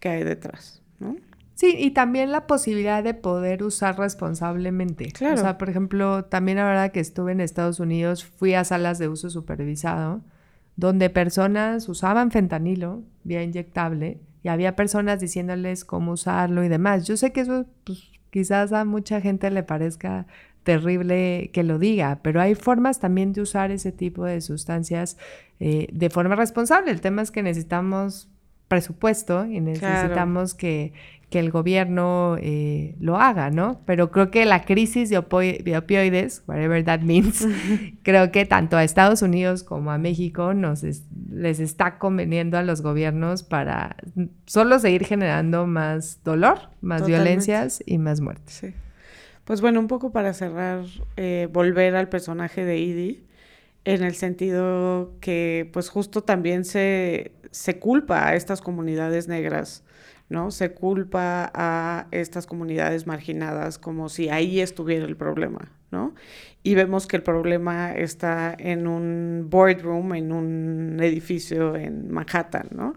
que 0.00 0.08
hay 0.08 0.24
detrás, 0.24 0.82
¿no? 0.98 1.16
Sí, 1.54 1.74
y 1.78 1.90
también 1.90 2.32
la 2.32 2.46
posibilidad 2.46 3.04
de 3.04 3.14
poder 3.14 3.62
usar 3.62 3.98
responsablemente. 3.98 5.12
Claro. 5.12 5.34
O 5.34 5.38
sea, 5.38 5.58
por 5.58 5.68
ejemplo, 5.68 6.24
también 6.24 6.58
ahora 6.58 6.88
que 6.88 7.00
estuve 7.00 7.32
en 7.32 7.40
Estados 7.40 7.78
Unidos, 7.78 8.24
fui 8.24 8.54
a 8.54 8.64
salas 8.64 8.98
de 8.98 9.08
uso 9.08 9.30
supervisado, 9.30 10.22
donde 10.76 11.10
personas 11.10 11.88
usaban 11.88 12.30
fentanilo 12.30 13.02
vía 13.24 13.42
inyectable 13.42 14.18
y 14.42 14.48
había 14.48 14.74
personas 14.74 15.20
diciéndoles 15.20 15.84
cómo 15.84 16.12
usarlo 16.12 16.64
y 16.64 16.68
demás. 16.68 17.06
Yo 17.06 17.16
sé 17.16 17.32
que 17.32 17.42
eso 17.42 17.66
pues, 17.84 18.02
quizás 18.30 18.72
a 18.72 18.84
mucha 18.84 19.20
gente 19.20 19.50
le 19.50 19.62
parezca 19.62 20.26
terrible 20.62 21.50
que 21.52 21.62
lo 21.62 21.78
diga, 21.78 22.20
pero 22.22 22.40
hay 22.40 22.54
formas 22.54 23.00
también 23.00 23.32
de 23.32 23.42
usar 23.42 23.70
ese 23.70 23.92
tipo 23.92 24.24
de 24.24 24.40
sustancias 24.40 25.16
eh, 25.60 25.88
de 25.92 26.10
forma 26.10 26.36
responsable. 26.36 26.90
El 26.90 27.00
tema 27.00 27.22
es 27.22 27.30
que 27.30 27.42
necesitamos 27.42 28.28
presupuesto 28.72 29.44
y 29.44 29.60
necesitamos 29.60 30.54
que, 30.54 30.94
que 31.28 31.38
el 31.38 31.50
gobierno 31.50 32.38
eh, 32.40 32.96
lo 33.00 33.18
haga, 33.18 33.50
¿no? 33.50 33.82
Pero 33.84 34.10
creo 34.10 34.30
que 34.30 34.46
la 34.46 34.64
crisis 34.64 35.10
de, 35.10 35.18
opioides, 35.18 36.42
whatever 36.46 36.82
that 36.82 37.00
means, 37.00 37.46
creo 38.02 38.32
que 38.32 38.46
tanto 38.46 38.78
a 38.78 38.82
Estados 38.82 39.20
Unidos 39.20 39.62
como 39.62 39.92
a 39.92 39.98
México 39.98 40.54
nos 40.54 40.82
les 41.30 41.60
está 41.60 41.98
conveniendo 41.98 42.56
a 42.56 42.62
los 42.62 42.80
gobiernos 42.80 43.42
para 43.42 43.96
solo 44.46 44.78
seguir 44.78 45.04
generando 45.04 45.66
más 45.66 46.24
dolor, 46.24 46.70
más 46.80 47.06
violencias 47.06 47.82
y 47.84 47.98
más 47.98 48.22
muertes. 48.22 48.54
Sí. 48.54 48.74
Pues 49.44 49.60
bueno, 49.60 49.80
un 49.80 49.88
poco 49.88 50.12
para 50.12 50.32
cerrar, 50.32 50.86
eh, 51.18 51.46
volver 51.52 51.94
al 51.94 52.08
personaje 52.08 52.64
de 52.64 52.76
Edie, 52.76 53.22
en 53.84 54.02
el 54.02 54.14
sentido 54.14 55.14
que 55.20 55.68
pues 55.72 55.88
justo 55.88 56.22
también 56.22 56.64
se, 56.64 57.32
se 57.50 57.78
culpa 57.78 58.28
a 58.28 58.34
estas 58.36 58.60
comunidades 58.60 59.28
negras 59.28 59.84
¿no? 60.32 60.50
Se 60.50 60.72
culpa 60.72 61.52
a 61.54 62.06
estas 62.10 62.46
comunidades 62.46 63.06
marginadas 63.06 63.78
como 63.78 64.08
si 64.08 64.30
ahí 64.30 64.60
estuviera 64.60 65.04
el 65.04 65.16
problema, 65.16 65.70
¿no? 65.90 66.14
Y 66.64 66.74
vemos 66.74 67.06
que 67.06 67.16
el 67.16 67.22
problema 67.22 67.92
está 67.92 68.56
en 68.58 68.86
un 68.86 69.48
boardroom, 69.50 70.14
en 70.14 70.32
un 70.32 70.98
edificio 71.00 71.76
en 71.76 72.10
Manhattan, 72.10 72.68
¿no? 72.70 72.94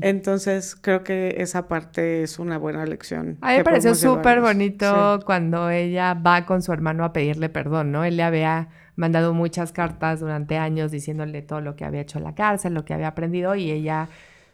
Entonces, 0.00 0.76
creo 0.76 1.02
que 1.02 1.34
esa 1.38 1.66
parte 1.66 2.22
es 2.22 2.38
una 2.38 2.56
buena 2.56 2.86
lección. 2.86 3.36
A 3.40 3.50
mí 3.50 3.58
me 3.58 3.64
pareció 3.64 3.94
súper 3.94 4.40
bonito 4.40 5.18
cuando 5.26 5.70
ella 5.70 6.14
va 6.14 6.46
con 6.46 6.62
su 6.62 6.72
hermano 6.72 7.04
a 7.04 7.12
pedirle 7.12 7.48
perdón, 7.48 7.90
¿no? 7.90 8.04
Él 8.04 8.16
le 8.16 8.22
había 8.22 8.68
mandado 8.96 9.34
muchas 9.34 9.72
cartas 9.72 10.20
durante 10.20 10.58
años 10.58 10.90
diciéndole 10.90 11.42
todo 11.42 11.60
lo 11.60 11.76
que 11.76 11.84
había 11.84 12.00
hecho 12.00 12.18
en 12.18 12.24
la 12.24 12.34
cárcel, 12.34 12.74
lo 12.74 12.84
que 12.84 12.94
había 12.94 13.08
aprendido 13.08 13.54
y 13.54 13.70
ella 13.70 14.08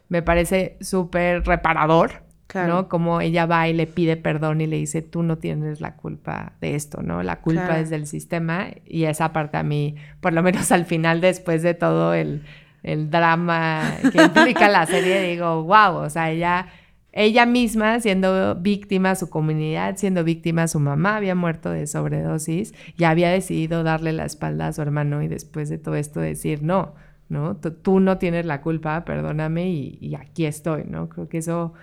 me 0.09 0.21
parece 0.21 0.77
súper 0.81 1.45
reparador, 1.47 2.25
¿no? 2.55 2.89
Como 2.89 3.23
ella 3.23 3.47
va 3.47 3.67
y 3.69 3.73
le 3.73 3.87
pide 3.87 4.19
perdón 4.19 4.61
y 4.61 4.67
le 4.67 4.77
dice, 4.77 5.01
tú 5.01 5.23
no 5.23 5.39
tienes 5.39 5.81
la 5.81 5.97
culpa 5.97 6.53
de 6.61 6.75
esto, 6.75 7.03
¿no? 7.03 7.23
La 7.23 7.41
culpa 7.41 7.79
es 7.79 7.89
del 7.89 8.07
sistema 8.07 8.67
y 8.85 9.05
esa 9.05 9.33
parte 9.33 9.57
a 9.57 9.63
mí, 9.63 9.95
por 10.21 10.35
lo 10.35 10.43
menos 10.43 10.71
al 10.71 10.85
final, 10.85 11.23
después 11.23 11.63
de 11.63 11.73
todo 11.73 12.13
el, 12.13 12.45
el 12.83 13.11
drama 13.11 13.95
que 14.13 14.23
implica 14.23 14.69
la 14.69 14.85
serie, 14.85 15.23
digo, 15.23 15.63
wow, 15.63 15.95
o 15.95 16.11
sea, 16.11 16.31
ella... 16.31 16.67
Ella 17.13 17.45
misma 17.45 18.01
siendo 18.01 18.55
víctima, 18.55 19.15
su 19.15 19.29
comunidad 19.29 19.97
siendo 19.97 20.25
víctima, 20.25 20.67
su 20.67 20.81
mamá 20.81 21.17
había 21.17 21.35
muerto 21.35 21.71
de 21.71 21.87
sobredosis 21.87 22.73
y 22.97 23.05
había 23.05 23.31
decidido 23.31 23.83
darle 23.83 24.13
la 24.13 24.25
espalda 24.25 24.69
a 24.69 24.73
su 24.73 24.81
hermano 24.81 25.23
y 25.23 25.29
después 25.29 25.69
de 25.69 25.77
todo 25.77 25.95
esto 25.97 26.21
decir, 26.21 26.63
no, 26.63 26.95
¿no? 27.29 27.57
Tú 27.57 28.01
no 28.01 28.17
tienes 28.17 28.47
la 28.47 28.63
culpa, 28.63 29.05
perdóname 29.05 29.69
y, 29.69 30.15
aquí 30.15 30.47
estoy, 30.47 30.85
¿no? 30.85 31.11
Creo 31.11 31.29
que 31.29 31.39
eso, 31.39 31.75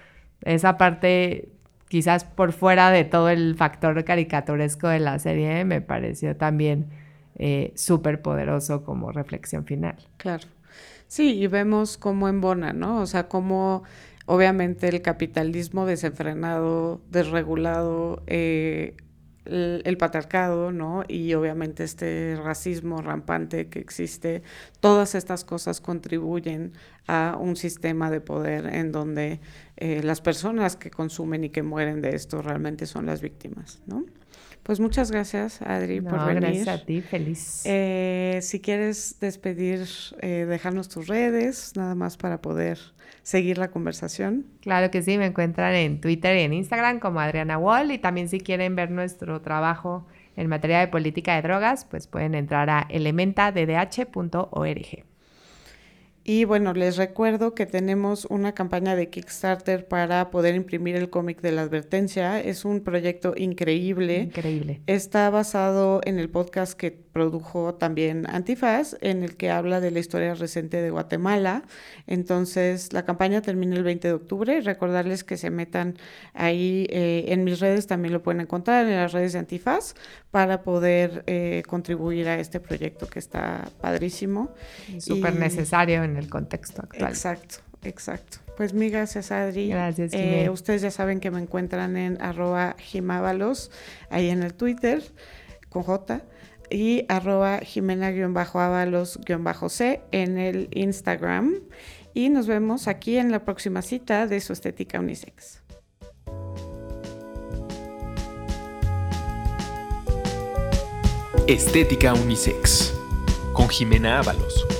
esa 0.42 0.78
parte, 0.78 1.50
quizás 1.90 2.24
por 2.24 2.52
fuera 2.52 2.90
de 2.90 3.04
todo 3.04 3.30
el 3.30 3.56
factor 3.56 4.04
caricaturesco 4.04 4.88
de 4.88 5.00
la 5.00 5.20
serie, 5.20 5.64
me 5.64 5.82
pareció 5.82 6.38
también 6.38 6.88
eh, 7.36 7.72
súper 7.76 8.24
poderoso 8.24 8.84
como 8.84 9.12
reflexión 9.12 9.66
final. 9.66 9.96
Claro. 10.18 10.48
Sí, 11.08 11.40
y 11.40 11.48
vemos 11.48 11.98
cómo 11.98 12.28
embona, 12.30 12.74
¿no? 12.74 13.02
O 13.02 13.08
sea, 13.08 13.28
cómo 13.28 13.84
obviamente 14.30 14.88
el 14.88 15.02
capitalismo 15.02 15.88
desenfrenado, 15.88 17.02
desregulado, 17.10 18.22
eh, 18.28 18.96
el, 19.46 19.98
patriarcado, 19.98 20.72
¿no? 20.72 21.04
Y 21.08 21.34
obviamente 21.34 21.84
este 21.84 22.40
racismo 22.40 23.02
rampante 23.02 23.70
que 23.70 23.80
existe, 23.80 24.44
todas 24.82 25.16
estas 25.16 25.44
cosas 25.44 25.82
contribuyen 25.82 26.74
a 27.08 27.38
un 27.40 27.56
sistema 27.56 28.12
de 28.12 28.22
poder 28.22 28.68
en 28.68 28.92
donde 28.92 29.40
eh, 29.78 30.04
las 30.04 30.22
personas 30.22 30.76
que 30.76 30.92
consumen 30.92 31.46
y 31.46 31.50
que 31.50 31.64
mueren 31.64 32.00
de 32.00 32.14
esto 32.14 32.44
realmente 32.44 32.86
son 32.86 33.08
las 33.08 33.22
víctimas, 33.22 33.82
¿no? 33.88 34.06
Pues 34.62 34.80
muchas 34.80 35.10
gracias, 35.10 35.60
Adri, 35.64 36.02
por 36.02 36.24
venir. 36.28 36.42
Gracias 36.42 36.68
a 36.68 36.86
ti, 36.86 37.02
feliz. 37.02 37.64
Eh, 37.66 38.38
si 38.44 38.60
quieres 38.60 39.16
despedir, 39.20 39.88
eh, 40.22 40.46
dejarnos 40.48 40.88
tus 40.88 41.08
redes, 41.08 41.72
nada 41.76 41.96
más 41.96 42.16
para 42.18 42.40
poder 42.40 42.78
seguir 43.30 43.60
la 43.60 43.70
conversación. 43.70 44.48
Claro 44.62 44.90
que 44.90 45.04
sí, 45.04 45.20
me 45.20 45.28
encuentran 45.28 45.76
en 45.76 46.02
Twitter 46.02 46.36
y 46.38 46.42
en 46.42 46.54
Instagram 46.54 47.00
como 47.00 47.20
Adriana 47.20 47.60
Wall 47.60 47.92
y 47.92 48.00
también 48.00 48.28
si 48.28 48.40
quieren 48.40 48.76
ver 48.76 48.90
nuestro 48.90 49.40
trabajo 49.42 50.08
en 50.36 50.48
materia 50.48 50.80
de 50.80 50.88
política 50.88 51.36
de 51.36 51.44
drogas, 51.44 51.86
pues 51.86 52.08
pueden 52.08 52.34
entrar 52.34 52.72
a 52.72 52.88
elementaddh.org. 52.90 55.09
Y 56.32 56.46
bueno, 56.46 56.74
les 56.74 56.96
recuerdo 56.96 57.56
que 57.56 57.66
tenemos 57.66 58.26
una 58.26 58.54
campaña 58.54 58.96
de 58.96 59.10
Kickstarter 59.10 59.88
para 59.88 60.30
poder 60.30 60.54
imprimir 60.54 60.96
el 60.96 61.10
cómic 61.10 61.42
de 61.42 61.52
la 61.52 61.64
advertencia. 61.64 62.40
Es 62.40 62.66
un 62.66 62.82
proyecto 62.82 63.34
increíble. 63.36 64.20
Increíble. 64.20 64.80
Está 64.86 65.32
basado 65.32 66.02
en 66.04 66.20
el 66.20 66.30
podcast 66.30 66.74
que 66.74 66.92
produjo 66.92 67.74
también 67.74 68.28
Antifaz, 68.30 68.96
en 69.02 69.24
el 69.24 69.38
que 69.38 69.50
habla 69.50 69.82
de 69.82 69.90
la 69.90 69.98
historia 69.98 70.36
reciente 70.36 70.80
de 70.84 70.92
Guatemala. 70.92 71.64
Entonces, 72.06 72.94
la 72.94 73.06
campaña 73.06 73.42
termina 73.42 73.76
el 73.76 73.84
20 73.84 74.08
de 74.08 74.14
octubre. 74.14 74.62
Recordarles 74.62 75.24
que 75.24 75.36
se 75.36 75.50
metan 75.50 75.98
ahí 76.36 76.86
eh, 76.92 77.26
en 77.30 77.44
mis 77.44 77.60
redes, 77.60 77.88
también 77.88 78.14
lo 78.14 78.22
pueden 78.22 78.42
encontrar 78.42 78.86
en 78.86 78.96
las 78.96 79.14
redes 79.14 79.34
de 79.34 79.40
Antifaz, 79.40 79.96
para 80.30 80.62
poder 80.62 81.24
eh, 81.26 81.64
contribuir 81.68 82.28
a 82.28 82.40
este 82.40 82.60
proyecto 82.60 83.08
que 83.08 83.18
está 83.18 83.68
padrísimo. 83.82 84.54
Súper 85.00 85.36
necesario 85.36 86.04
en 86.04 86.19
el 86.20 86.30
contexto 86.30 86.84
actual. 86.84 87.10
Exacto. 87.10 87.70
Exacto. 87.84 88.38
Pues 88.58 88.74
mi 88.74 88.90
gracias, 88.90 89.32
Adri. 89.32 89.70
Gracias, 89.70 90.12
eh, 90.14 90.50
Ustedes 90.52 90.82
ya 90.82 90.92
saben 90.92 91.22
que 91.22 91.32
me 91.32 91.40
encuentran 91.40 91.96
en 91.96 92.22
arroba 92.22 92.76
jimábalos, 92.78 93.72
ahí 94.10 94.28
en 94.30 94.44
el 94.44 94.54
Twitter, 94.54 95.02
con 95.70 95.84
J, 95.84 96.22
y 96.70 97.06
arroba 97.08 97.60
jimena-ábalos-c 97.60 100.02
en 100.12 100.38
el 100.38 100.68
Instagram. 100.74 101.56
Y 102.14 102.28
nos 102.30 102.48
vemos 102.48 102.90
aquí 102.90 103.18
en 103.18 103.32
la 103.32 103.46
próxima 103.46 103.82
cita 103.82 104.28
de 104.28 104.42
su 104.42 104.52
estética 104.54 105.00
unisex. 105.00 105.64
Estética 111.48 112.14
Unisex 112.14 112.94
con 113.54 113.70
Jimena 113.70 114.20
Ábalos. 114.20 114.79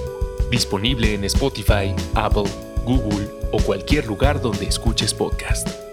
Disponible 0.50 1.14
en 1.14 1.24
Spotify, 1.26 1.94
Apple, 2.16 2.50
Google 2.84 3.28
o 3.52 3.62
cualquier 3.62 4.08
lugar 4.08 4.42
donde 4.42 4.66
escuches 4.66 5.14
podcast. 5.14 5.89